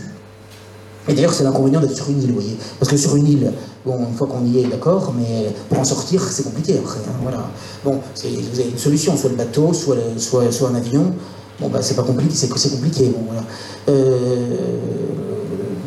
[1.07, 2.57] Et d'ailleurs, c'est l'inconvénient d'être sur une île, vous voyez.
[2.79, 3.51] Parce que sur une île,
[3.85, 6.99] bon, une fois qu'on y est, d'accord, mais pour en sortir, c'est compliqué après.
[6.99, 7.49] Hein, voilà.
[7.83, 11.13] Bon, vous avez une solution, soit le bateau, soit, soit, soit un avion.
[11.59, 13.07] Bon, bah, c'est pas compliqué, c'est compliqué.
[13.07, 13.43] Bon, voilà.
[13.89, 14.57] Euh,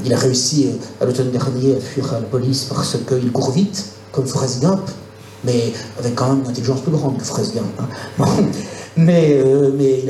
[0.05, 3.85] il a réussi euh, à l'automne dernier à fuir la police parce qu'il court vite,
[4.11, 4.91] comme Forrest Gump,
[5.45, 7.67] mais avec quand même une intelligence plus grande que Forrest Gump.
[7.79, 8.27] Hein.
[8.97, 10.03] Mais, euh, mais,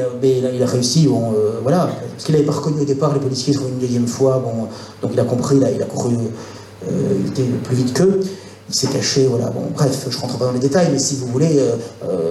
[0.55, 3.53] il a, réussi, bon, euh, voilà, parce qu'il n'avait pas reconnu au départ les policiers
[3.53, 4.67] sur une deuxième fois, bon,
[5.01, 8.21] donc il a compris, là, il a couru, euh, il était plus vite qu'eux,
[8.69, 11.15] il s'est caché, voilà, bon, bref, je ne rentre pas dans les détails, mais si
[11.17, 11.61] vous voulez,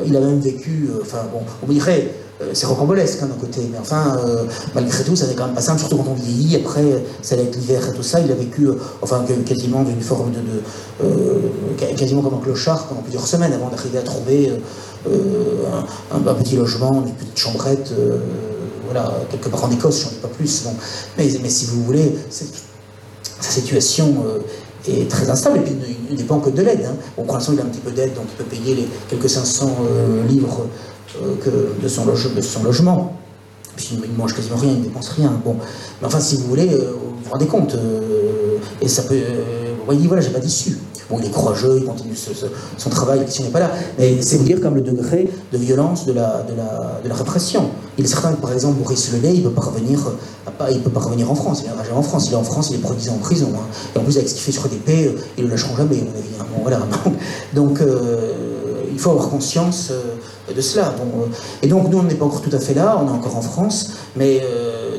[0.06, 2.12] il a même vécu, enfin, bon, on dirait,
[2.54, 4.18] c'est rocambolesque hein, d'un côté, mais enfin,
[4.76, 6.84] malgré tout, ça n'est quand même pas simple, surtout quand on vieillit, après,
[7.22, 8.68] ça être l'hiver et tout ça, il a vécu,
[9.02, 14.00] enfin, quasiment d'une forme de, de quasiment comme un clochard pendant plusieurs semaines avant d'arriver
[14.00, 14.52] à trouver
[15.08, 15.82] euh,
[16.12, 18.18] un, petit logement, une petite chambrette, euh,
[18.86, 20.66] voilà, quelque part en Écosse, j'en dis pas plus.
[21.18, 24.40] Mais, mais si vous voulez, sa situation euh,
[24.88, 25.74] est très instable, et puis
[26.08, 26.86] il, ne dépend que de l'aide.
[26.86, 26.96] Hein.
[27.18, 29.30] Bon, pour l'instant, il a un petit peu d'aide, donc il peut payer les quelques
[29.30, 29.72] 500
[30.30, 30.68] livres
[31.82, 33.18] de, son logement.
[33.76, 35.32] Puis il ne mange quasiment rien, il ne dépense rien.
[35.44, 35.56] Bon.
[36.02, 37.76] Mais enfin, si vous voulez, vous vous rendez compte,
[38.82, 39.16] et ça peut.
[39.86, 40.78] Voyez, voilà, j'ai pas d'issue.
[41.10, 42.16] Bon, il est courageux, il continue
[42.78, 43.72] son travail, la question n'est pas là.
[44.00, 47.16] Mais c'est vous dire comme le degré de violence de la, de la, de la
[47.16, 47.70] répression.
[47.98, 50.00] Il est certain que, par exemple, Maurice Lelay, il peut pas revenir,
[50.72, 51.64] il peut pas revenir en France.
[51.66, 52.28] Il est en France.
[52.28, 53.50] Il est en France, il est produit en prison.
[53.56, 53.66] Hein.
[53.96, 56.00] Et en plus, avec ce qu'il fait sur DP, euh, il ne le lâcheront jamais,
[56.00, 56.30] à mon avis.
[56.40, 56.46] Hein.
[56.56, 56.80] Bon, voilà.
[57.54, 58.34] Donc, euh,
[58.92, 60.11] il faut avoir conscience euh,
[60.54, 60.94] de cela.
[60.98, 61.28] Bon,
[61.62, 63.42] et donc, nous, on n'est pas encore tout à fait là, on est encore en
[63.42, 64.42] France, mais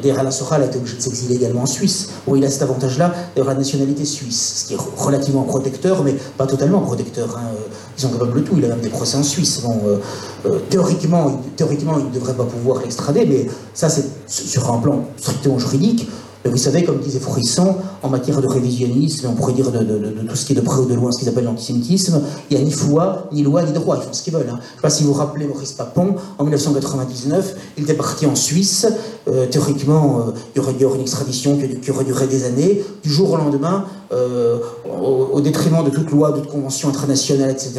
[0.03, 2.63] D'ailleurs, Alain Soral a été obligé de s'exiler également en Suisse, où il a cet
[2.63, 7.39] avantage-là d'avoir la nationalité suisse, ce qui est relativement protecteur, mais pas totalement protecteur.
[7.39, 7.53] Hein.
[7.97, 9.61] Ils ont capable de tout, il a même des procès en Suisse.
[9.63, 9.99] Bon, euh,
[10.47, 15.05] euh, théoriquement, théoriquement, il ne devrait pas pouvoir l'extrader, mais ça, c'est sur un plan
[15.19, 16.09] strictement juridique.
[16.45, 19.81] Vous savez, comme disait Frisson, en matière de révisionnisme, on pourrait dire de,
[20.29, 22.21] tout ce qui est de près ou de loin, ce qu'ils appellent l'antisémitisme,
[22.51, 24.51] il n'y a ni foi, ni loi, ni droit, ils font ce qu'ils veulent.
[24.51, 24.59] Hein.
[24.61, 28.27] Je ne sais pas si vous vous rappelez Maurice Papon, en 1999, il était parti
[28.27, 28.87] en Suisse,
[29.29, 32.45] euh, théoriquement, euh, il, y aurait, il, y aurait, une extradition qui, aurait duré des
[32.45, 34.59] années, du jour au lendemain, euh,
[35.01, 37.73] au, détriment de toute loi, de toute convention internationale, etc.,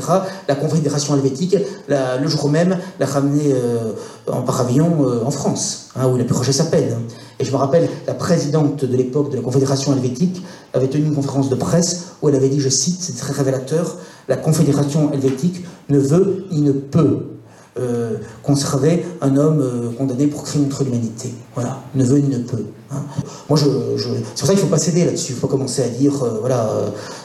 [0.47, 1.57] la Confédération helvétique,
[1.89, 3.53] le jour même, l'a ramené
[4.31, 4.89] en par avion
[5.25, 6.97] en France, hein, où il a pu rejeter sa peine.
[7.39, 11.15] Et je me rappelle, la présidente de l'époque de la Confédération helvétique avait tenu une
[11.15, 15.65] conférence de presse où elle avait dit, je cite, c'est très révélateur, la Confédération helvétique
[15.89, 17.33] ne veut ni ne peut
[17.79, 21.33] euh, conserver un homme euh, condamné pour crime contre l'humanité.
[21.55, 22.65] Voilà, ne veut ni ne peut.
[22.91, 23.01] Hein.
[23.49, 23.65] Moi, je,
[24.35, 25.33] c'est pour ça qu'il ne faut pas céder là-dessus.
[25.33, 26.69] Il faut pas commencer à dire, euh, voilà,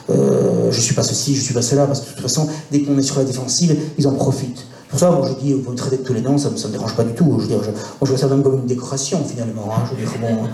[0.09, 2.97] je suis pas ceci, je suis pas cela, parce que de toute façon, dès qu'on
[2.97, 4.65] est sur la défensive, ils en profitent.
[4.89, 6.69] Pour ça, moi, je dis, vous me traitez de tous les noms, ça ne me,
[6.69, 7.39] dérange pas du tout.
[7.41, 9.69] Je dire, je, vois ça même comme une décoration, finalement.
[9.71, 9.83] Hein.
[9.85, 10.49] Je veux dire, bon,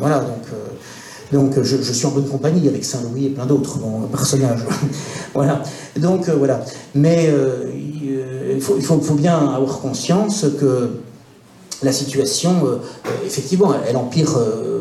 [0.00, 4.08] voilà, donc, euh, donc je, suis en bonne compagnie avec Saint-Louis et plein d'autres bon,
[4.10, 4.64] personnages.
[5.34, 5.62] voilà.
[5.96, 6.64] Donc, euh, voilà.
[6.96, 7.70] Mais euh,
[8.52, 10.90] il, faut, il faut, bien avoir conscience que
[11.82, 12.54] la situation,
[13.24, 14.36] effectivement, elle, empire,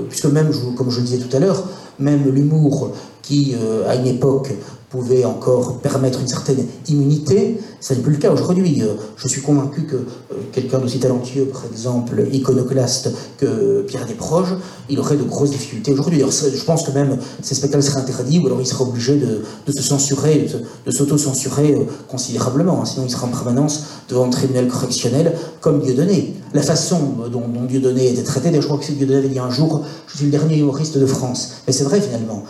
[0.09, 1.63] puisque même, comme je le disais tout à l'heure,
[1.99, 2.91] même l'humour
[3.21, 3.53] qui,
[3.85, 4.53] à une époque,
[4.95, 7.59] pouvait encore permettre une certaine immunité.
[7.81, 8.81] Ça n'est plus le cas aujourd'hui.
[8.81, 14.55] Euh, je suis convaincu que euh, quelqu'un d'aussi talentueux, par exemple, iconoclaste que Pierre Desproges,
[14.89, 16.19] il aurait de grosses difficultés aujourd'hui.
[16.21, 19.81] Je pense que même ces spectacles seraient interdits ou alors il serait obligé de, se
[19.81, 20.47] censurer,
[20.85, 22.81] de, s'auto-censurer euh, considérablement.
[22.81, 22.85] Hein.
[22.85, 26.35] Sinon, il sera en permanence devant un tribunal correctionnel comme Dieudonné.
[26.53, 26.99] La façon
[27.31, 30.25] dont, dont Dieudonné était traité, je crois que Dieudonné avait dit un jour Je suis
[30.25, 31.55] le dernier humoriste de France.
[31.67, 32.43] Mais c'est vrai finalement.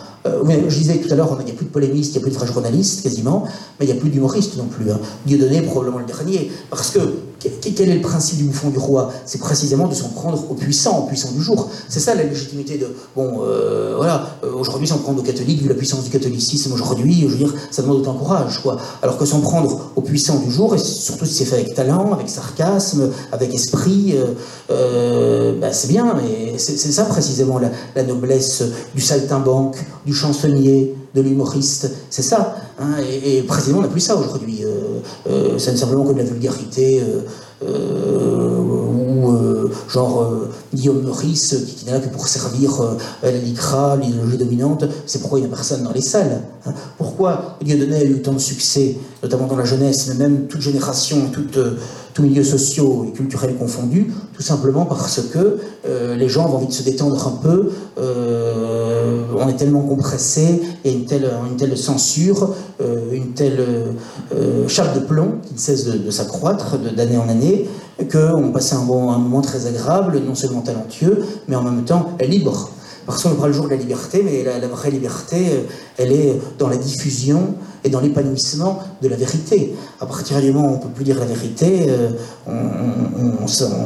[0.68, 2.30] Je disais tout à l'heure, il n'y a plus de polémistes, il n'y a plus
[2.30, 3.44] de vrais journalistes quasiment,
[3.78, 4.90] mais il n'y a plus d'humoristes non plus.
[4.90, 5.00] Hein.
[5.26, 6.50] Dieudonné, probablement le dernier.
[6.70, 7.00] Parce que
[7.40, 9.12] quel est le principe du bouffon du roi?
[9.24, 11.70] C'est précisément de s'en prendre aux puissants, aux puissants du jour.
[11.88, 12.94] C'est ça la légitimité de.
[13.14, 17.22] Bon, euh, voilà, euh, aujourd'hui s'en prendre aux catholiques, vu la puissance du catholicisme aujourd'hui,
[17.22, 18.78] je veux dire, ça demande autant courage, quoi.
[19.02, 22.12] Alors que s'en prendre aux puissants du jour, et surtout si c'est fait avec talent,
[22.12, 24.14] avec sarcasme, avec esprit,
[24.70, 27.60] euh, bah, c'est bien, et c'est ça précisément
[27.94, 28.62] la noblesse
[28.94, 32.56] du saltimbanque, du chansonnier, de l'humoriste, c'est ça.
[32.78, 34.60] Hein, et, précisément, on n'a plus ça aujourd'hui.
[34.64, 37.02] Euh, euh, ça n'est simplement que de la vulgarité,
[37.64, 38.85] euh,
[39.88, 40.32] genre
[40.74, 42.82] Guillaume Meurice, qui, n'est là que pour servir
[43.22, 46.42] la LICRA, l'idéologie dominante, c'est pourquoi il n'y a personne dans les salles.
[46.66, 46.72] Hein.
[46.98, 51.28] Pourquoi Dieudonné a eu autant de succès, notamment dans la jeunesse, mais même toute génération,
[51.32, 51.58] toute
[52.14, 55.58] tous milieux sociaux et culturels confondus, tout simplement parce que
[56.16, 57.72] les gens ont envie de se détendre un peu,
[59.38, 63.58] on est tellement compressé, et une telle, une telle censure, euh, une telle
[64.34, 67.68] euh, chape de plomb qui ne cesse de, s'accroître d'année en année,
[68.04, 72.10] qu'on passait un, bon, un moment très agréable, non seulement talentueux, mais en même temps
[72.20, 72.70] libre.
[73.06, 75.64] Parce qu'on prend le jour de la liberté, mais la, vraie liberté,
[75.96, 77.54] elle est dans la diffusion
[77.86, 79.74] et dans l'épanouissement de la vérité.
[80.00, 81.86] À partir du moment où on ne peut plus dire la vérité,
[82.46, 82.52] on,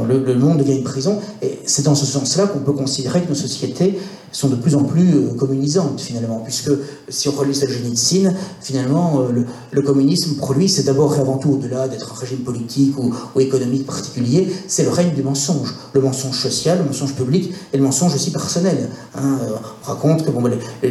[0.09, 1.19] le, monde devient une prison.
[1.43, 3.99] Et c'est dans ce sens-là qu'on peut considérer que nos sociétés
[4.33, 6.71] sont de plus en plus euh, communisantes finalement, puisque
[7.09, 11.51] si on relit Solzhenitsyn, finalement, euh, le, communisme pour lui, c'est d'abord et avant tout,
[11.51, 16.39] au-delà d'être un régime politique ou, économique particulier, c'est le règne du mensonge, le mensonge
[16.41, 18.91] social, le mensonge public et le mensonge aussi personnel.
[19.17, 19.39] Hein.
[19.43, 20.43] Euh, on raconte que bon,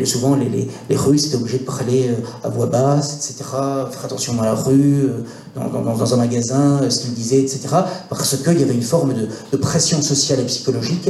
[0.03, 2.10] souvent les, Russes étaient obligés de parler
[2.43, 5.10] à voix basse, etc., faire attention dans la rue,
[5.56, 7.68] dans, un magasin, ce qu'ils disaient, etc.,
[8.10, 11.10] parce qu'il y avait une forme de, pression sociale et psychologique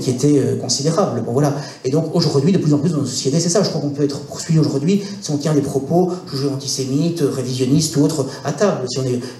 [0.00, 1.22] qui était considérable.
[1.24, 1.54] Bon voilà.
[1.84, 3.90] Et donc aujourd'hui, de plus en plus dans nos sociétés, c'est ça, je crois qu'on
[3.90, 8.52] peut être poursuivi aujourd'hui si on tient des propos jugés antisémites, révisionnistes ou autres à
[8.52, 8.86] table.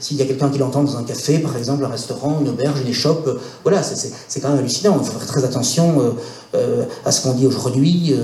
[0.00, 2.80] S'il y a quelqu'un qui l'entend dans un café, par exemple, un restaurant, une auberge,
[2.80, 4.98] une échoppe, euh, voilà, c'est quand même hallucinant.
[5.00, 6.10] Il faut faire très attention euh,
[6.54, 8.14] euh, à ce qu'on dit aujourd'hui,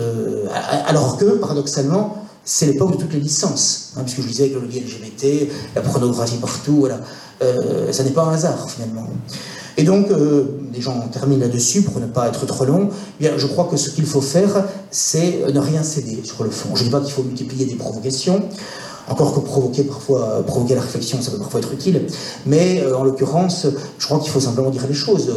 [0.87, 4.67] alors que, paradoxalement, c'est l'époque de toutes les licences, hein, puisque je disais que le
[4.67, 7.01] LGBT, la pornographie partout, voilà.
[7.91, 9.09] ça n'est pas un hasard finalement.
[9.77, 12.91] Et donc, euh, les gens terminent là-dessus pour ne pas être trop long.
[13.21, 16.51] Eh bien, je crois que ce qu'il faut faire, c'est ne rien céder sur le
[16.51, 16.77] fond.
[16.77, 18.43] Je ne dis pas qu'il faut multiplier des provocations,
[19.09, 22.07] encore que provoquer parfois, provoquer la réflexion, ça peut parfois être utile.
[22.47, 23.67] Mais euh, en l'occurrence,
[23.99, 25.33] je crois qu'il faut simplement dire les choses,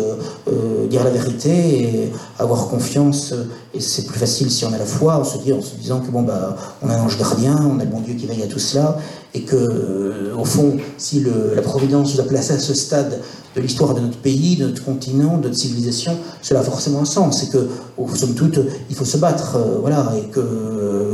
[0.47, 3.33] euh, dire la vérité et avoir confiance.
[3.73, 6.55] Et c'est plus facile si on a la foi, en se, disant que bon bah,
[6.81, 8.97] on a un ange gardien, on a le bon Dieu qui veille à tout cela,
[9.33, 11.23] et que au fond, si
[11.55, 13.19] la Providence nous a placé à ce stade
[13.57, 17.05] de l'histoire de notre pays, de notre continent, de notre civilisation, cela a forcément un
[17.05, 17.43] sens.
[17.43, 17.67] Et que,
[18.15, 18.59] somme toute,
[18.89, 21.13] il faut se battre, euh, voilà, et que euh,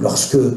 [0.00, 0.56] lorsque euh,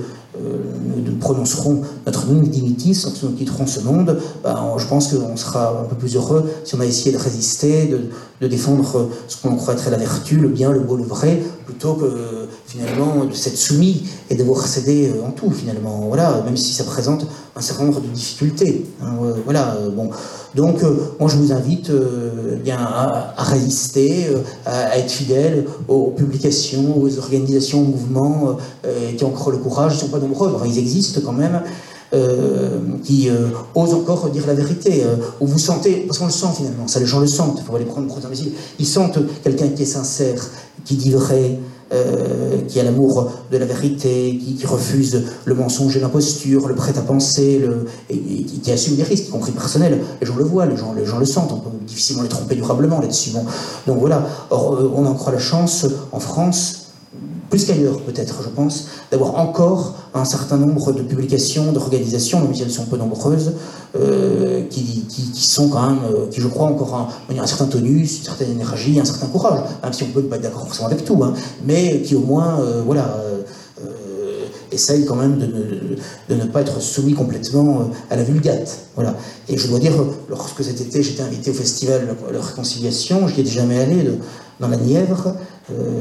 [1.05, 5.81] nous prononcerons notre nom dimitis, lorsque nous quitterons ce monde, ben, je pense qu'on sera
[5.81, 7.87] un peu plus heureux si on a essayé de résister,
[8.41, 11.93] de, défendre ce qu'on croit être la vertu, le bien, le beau, le vrai, plutôt
[11.93, 16.05] que finalement de s'être soumis et d'avoir cédé en tout finalement.
[16.07, 17.25] Voilà, même si ça présente
[17.55, 18.85] un certain nombre de difficultés.
[19.01, 19.13] Hein,
[19.43, 20.09] voilà, bon.
[20.55, 26.07] Donc, euh, moi, je vous invite euh, bien à, résister, euh, à, être fidèle aux
[26.07, 28.57] publications, aux organisations, aux mouvements
[29.17, 29.93] qui ont encore le courage.
[29.93, 31.61] Ils ne sont pas nombreux, ils existent quand même.
[33.03, 33.29] qui
[33.75, 35.03] osent encore dire la vérité,
[35.39, 37.73] où vous sentez, parce qu'on le sent finalement, ça les gens le sentent, il faut
[37.73, 40.41] pas les prendre pour imbéciles, ils sentent quelqu'un qui est sincère,
[40.85, 41.59] qui dit vrai,
[41.91, 46.95] euh, qui a l'amour de la vérité, qui, refuse le mensonge et l'imposture, le prêt
[46.97, 49.99] à penser, le, et, qui assume des risques, y compris personnels.
[50.21, 52.55] Les gens le voient, les gens, les gens le sentent, on peut difficilement les tromper
[52.55, 53.31] durablement là-dessus.
[53.87, 56.88] Donc voilà, Or, euh, on en croit la chance en France
[57.49, 62.61] plus qu'ailleurs peut-être, je pense, d'avoir encore un certain nombre de publications, d'organisations, même si
[62.61, 63.53] elles sont peu nombreuses,
[63.95, 68.23] euh, qui, sont quand même, euh, qui je crois encore un, un, certain tonus, une
[68.23, 71.19] certaine énergie, un certain courage, même si on peut pas être d'accord forcément avec tout,
[71.23, 71.33] hein,
[71.65, 73.15] mais qui au moins, euh, voilà,
[74.71, 78.77] essayent quand même de ne, de ne, pas être soumis complètement à la vulgate.
[78.93, 79.15] Voilà.
[79.47, 79.93] Et je dois dire,
[80.29, 84.07] lorsque cet été j'étais invité au festival de la Réconciliation, je n'y étais jamais allé,
[84.59, 85.33] dans la Nièvre,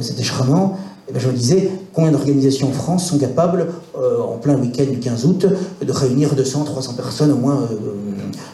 [0.03, 0.77] c'était charmant,
[1.09, 4.99] Et ben, je me disais, combien d'organisations en France sont capables, en plein week-end du
[4.99, 5.47] 15 août,
[5.81, 7.67] de réunir 200, 300 personnes au moins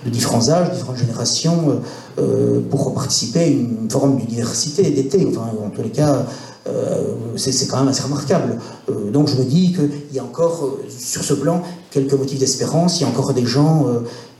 [0.04, 1.80] de différents âges, différentes générations,
[2.70, 5.26] pour participer à une forme d'université d'été.
[5.28, 6.26] Enfin, en tous les cas,
[7.36, 8.58] c'est quand même assez remarquable.
[9.12, 11.62] donc je me dis qu'il y a encore, sur ce plan,
[11.94, 13.00] quelques motifs d'espérance.
[13.00, 13.86] Il y a encore des gens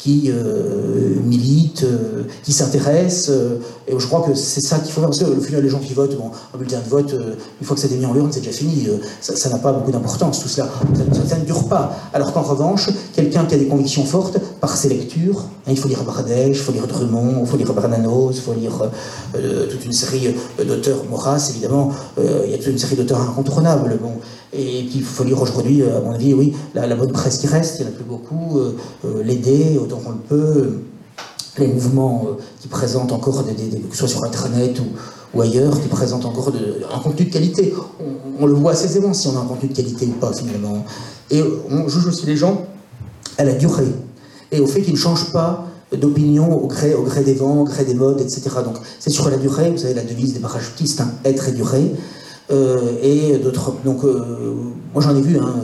[0.04, 3.30] qui euh, militent, euh, qui s'intéressent.
[3.30, 5.08] Euh, et je crois que c'est ça qu'il faut faire.
[5.08, 7.14] Parce que, au final, les gens qui votent, bon, un bulletin de vote,
[7.60, 8.86] une fois que c'est mis en l'urne, c'est déjà fini.
[9.22, 10.68] ça n'a pas beaucoup d'importance, tout cela.
[11.26, 11.96] Ça, ne dure pas.
[12.12, 15.88] Alors qu'en revanche, quelqu'un qui a des convictions fortes, par ses lectures, hein, il faut
[15.88, 18.90] lire Bardèche, il faut lire Drummond, il faut lire Bernanos, il faut lire
[19.70, 23.98] toute une série d'auteurs, Maurras, évidemment, il y a toute une série d'auteurs incontournables.
[24.54, 27.80] Et puis il faut lire aujourd'hui, à mon avis, oui, la, bonne presse qui reste,
[27.80, 28.60] il n'y en a plus beaucoup,
[29.24, 30.70] l'aider, autant qu'on le peut,
[31.58, 34.80] les mouvements euh, qui présentent encore, des, que ce soit sur Internet
[35.34, 36.52] ou, ailleurs, qui présentent encore
[36.94, 37.74] un contenu de qualité.
[38.38, 40.84] On, le voit assez aisément si on a un contenu de qualité ou pas, finalement.
[41.30, 42.66] Et on juge aussi les gens
[43.38, 43.92] à la durée
[44.52, 47.64] et au fait qu'ils ne changent pas d'opinion au gré, au gré des vents, au
[47.64, 48.42] gré des modes, etc.
[48.64, 51.90] Donc c'est sur la durée, vous savez la devise des parachutistes, hein, être et durer.
[52.50, 53.72] Euh, et d'autres.
[53.84, 54.22] Donc, euh,
[54.92, 55.54] moi j'en ai vu hein,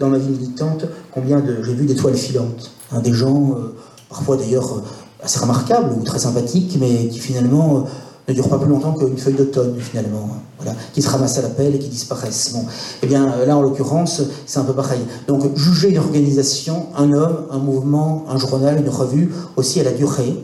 [0.00, 1.62] dans ma vie militante combien de.
[1.62, 3.74] J'ai vu des toiles filantes, hein, des gens, euh,
[4.08, 4.82] parfois d'ailleurs
[5.22, 7.84] assez remarquables ou très sympathiques, mais qui finalement
[8.26, 11.42] ne durent pas plus longtemps qu'une feuille d'automne, finalement, hein, voilà, qui se ramassent à
[11.42, 12.52] la pelle et qui disparaissent.
[12.52, 12.64] Bon,
[13.02, 15.00] eh bien, là, en l'occurrence, c'est un peu pareil.
[15.28, 19.92] Donc, juger une organisation, un homme, un mouvement, un journal, une revue, aussi à la
[19.92, 20.34] durée,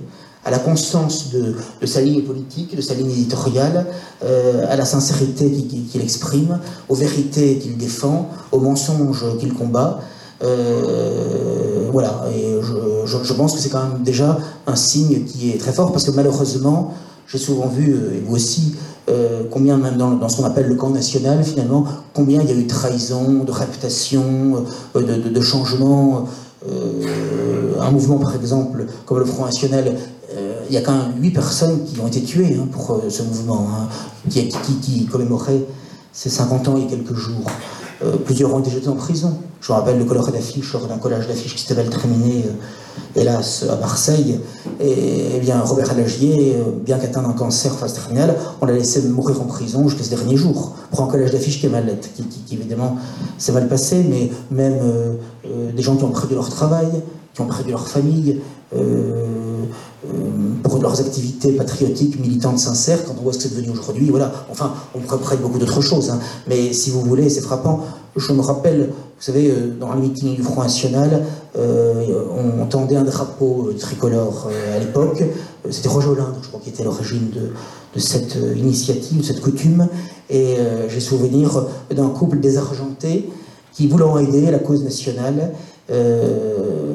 [0.45, 1.55] à la constance de,
[1.87, 3.87] sa ligne politique, de sa ligne éditoriale,
[4.25, 10.01] euh, à la sincérité qu'il exprime, aux vérités qu'il défend, aux mensonges qu'il combat.
[10.43, 15.73] Euh, voilà, et je, pense que c'est quand même déjà un signe qui est très
[15.73, 16.95] fort, parce que malheureusement,
[17.27, 18.75] j'ai souvent vu, euh, et vous aussi,
[19.51, 21.85] combien même dans, ce qu'on appelle le camp national, finalement,
[22.15, 24.65] combien il y a eu de trahison, de réputation,
[24.95, 26.29] de, changement.
[27.81, 29.97] un mouvement, par exemple, comme le Front National,
[30.75, 33.67] y a quand même 8 personnes qui ont été tuées hein, pour euh, ce mouvement,
[33.71, 33.89] hein,
[34.29, 34.49] qui,
[34.81, 35.65] qui, commémorait
[36.13, 37.45] ses 50 ans il y a quelques jours.
[38.03, 39.37] Euh, plusieurs ont été jetés en prison.
[39.61, 43.67] Je me rappelle le collage d'affiches lors d'un collage d'affiches qui mal terminé, euh, hélas,
[43.71, 44.41] à Marseille.
[44.81, 49.41] Et, eh bien, Robert Lagier, bien qu'atteint d'un cancer phase terminale, on l'a laissé mourir
[49.43, 52.55] en prison jusqu'à ce dernier jour, pour un collage d'affiches qui est mal, qui, qui,
[52.55, 52.97] évidemment
[53.37, 54.79] s'est mal passé, mais même
[55.75, 56.89] des gens qui ont perdu leur travail,
[57.35, 58.41] qui ont perdu leur famille,
[60.71, 64.33] pour leurs activités patriotiques, militantes, sincères, quand on voit ce que c'est devenu aujourd'hui, voilà,
[64.51, 66.21] enfin, on pourrait parler beaucoup d'autres choses, hein.
[66.49, 67.81] mais si vous voulez, c'est frappant.
[68.17, 71.25] Je me rappelle, vous savez, euh, dans le meeting du Front National,
[71.57, 72.25] euh,
[72.61, 75.25] on tendait un drapeau tricolore à l'époque,
[75.71, 77.51] c'était Roger Hollande, je crois, qui était l'origine de,
[77.95, 79.89] de, cette initiative, de cette coutume,
[80.31, 80.57] et
[80.89, 83.29] j'ai souvenir d'un couple désargenté
[83.73, 85.53] qui, voulant aider la cause nationale,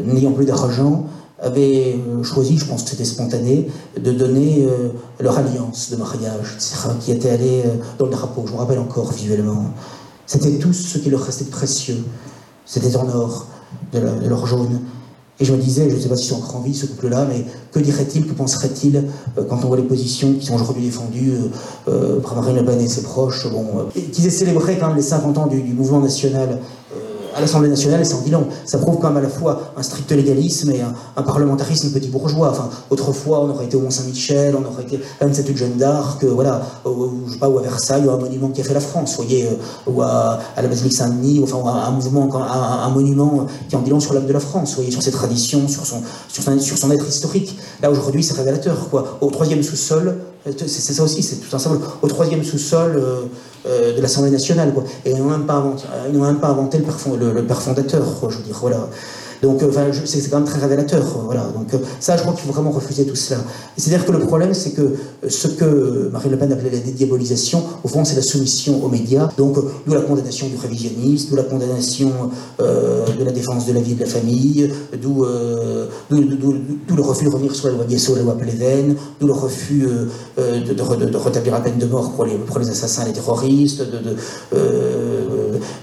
[0.06, 1.06] n'ayant plus d'argent,
[1.46, 3.68] avaient euh, choisi, je pense que c'était spontané,
[4.00, 4.90] de donner euh,
[5.20, 6.58] leur alliance de mariage,
[7.00, 8.44] qui était allée euh, dans le drapeau.
[8.48, 9.66] Je me rappelle encore visuellement.
[10.26, 12.04] C'était tout ce qui leur restait de précieux.
[12.66, 13.48] C'était en or,
[13.94, 14.82] de l'or jaune.
[15.40, 17.28] Et je me disais, je ne sais pas s'ils sont encore en vie, ce couple-là,
[17.30, 19.04] mais que dirait-il, que penserait-il
[19.50, 21.34] quand on voit les positions qui sont aujourd'hui défendues
[22.24, 23.66] par Marine Le Pen et ses proches, bon,
[24.14, 26.60] qu'ils aient célébré quand même les 50 ans du mouvement national
[27.36, 28.48] à l'Assemblée nationale, c'est en bilan.
[28.66, 32.50] Ça prouve quand même à la fois un strict légalisme et un, parlementarisme petit bourgeois.
[32.50, 36.30] Enfin, autrefois, on aurait été au Mont-Saint-Michel, on aurait été à cette Jeanne d'Arc, euh,
[36.34, 38.74] voilà, ou, je sais pas, ou à Versailles, ou à un monument qui a fait
[38.74, 43.76] la France, voyez, euh, ou à, la Basilique Saint-Denis, enfin, un mouvement, un, monument qui
[43.76, 46.42] en dit long sur l'âme de la France, voyez, sur ses traditions, sur son, sur
[46.42, 47.58] son, sur son être historique.
[47.82, 49.18] Là, aujourd'hui, c'est révélateur, quoi.
[49.20, 50.16] Au troisième sous-sol,
[50.46, 51.80] c'est ça aussi, c'est tout un symbole.
[52.02, 53.02] Au troisième sous-sol,
[53.68, 54.74] euh, de l'Assemblée nationale.
[54.74, 54.84] Quoi.
[55.06, 58.06] Et ils n'ont même pas inventé, le, père fondateur.
[58.30, 58.62] je veux dire.
[59.42, 59.72] Donc, euh,
[60.06, 61.04] c'est quand même très révélateur.
[61.04, 61.44] Euh, voilà.
[61.56, 63.40] Donc, euh, ça, je crois qu'il faut vraiment refuser tout cela.
[63.78, 64.96] C'est-à-dire que le problème, c'est que
[65.28, 69.30] ce que Marine Le Pen appelait la dédiabolisation, au fond, c'est la soumission aux médias.
[69.38, 72.12] Donc, d'où la condamnation du révisionnisme, d'où la condamnation
[72.60, 74.72] de la défense de la vie et de la famille,
[75.02, 79.88] d'où le refus de revenir sur la loi Guesso, la loi Pleven, d'où le refus
[80.38, 83.82] de, de, rétablir la peine de mort pour les, pour les assassins et les terroristes,
[83.82, 84.16] de,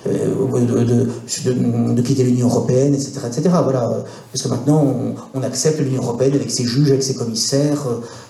[0.07, 3.43] de, quitter l'Union européenne, etc., etc.
[3.62, 4.05] Voilà.
[4.33, 4.95] Parce que maintenant,
[5.35, 7.85] on, accepte l'Union européenne avec ses juges, avec ses commissaires,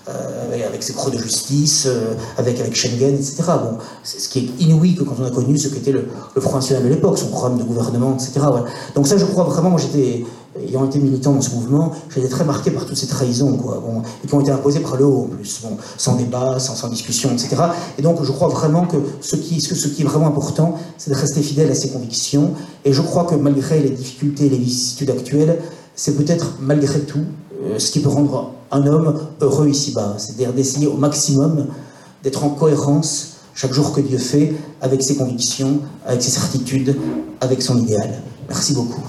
[0.09, 3.43] euh, avec ses cours de justice, euh, avec, avec Schengen, etc.
[3.47, 6.41] Bon, c'est ce qui est inouï que quand on a connu ce qu'était le, le
[6.41, 8.45] Front National de l'époque, son programme de gouvernement, etc.
[8.95, 10.25] Donc ça, je crois vraiment, j'étais
[10.61, 13.81] ayant été militant dans ce mouvement, j'ai été très marqué par toutes ces trahisons, quoi,
[13.83, 16.75] bon, et qui ont été imposées par le haut en plus, bon, sans débat, sans,
[16.75, 17.55] sans, discussion, etc.
[17.97, 21.15] Et donc je crois vraiment que ce qui, ce, qui est vraiment important, c'est de
[21.15, 22.51] rester fidèle à ses convictions.
[22.85, 25.59] Et je crois que malgré les difficultés et les vicissitudes actuelles,
[25.95, 27.25] c'est peut-être malgré tout
[27.63, 31.67] euh, ce qui peut rendre un homme heureux ici-bas, c'est-à-dire d'essayer au maximum
[32.23, 36.95] d'être en cohérence chaque jour que Dieu fait avec ses convictions, avec ses certitudes,
[37.41, 38.21] avec son idéal.
[38.49, 39.03] Merci beaucoup.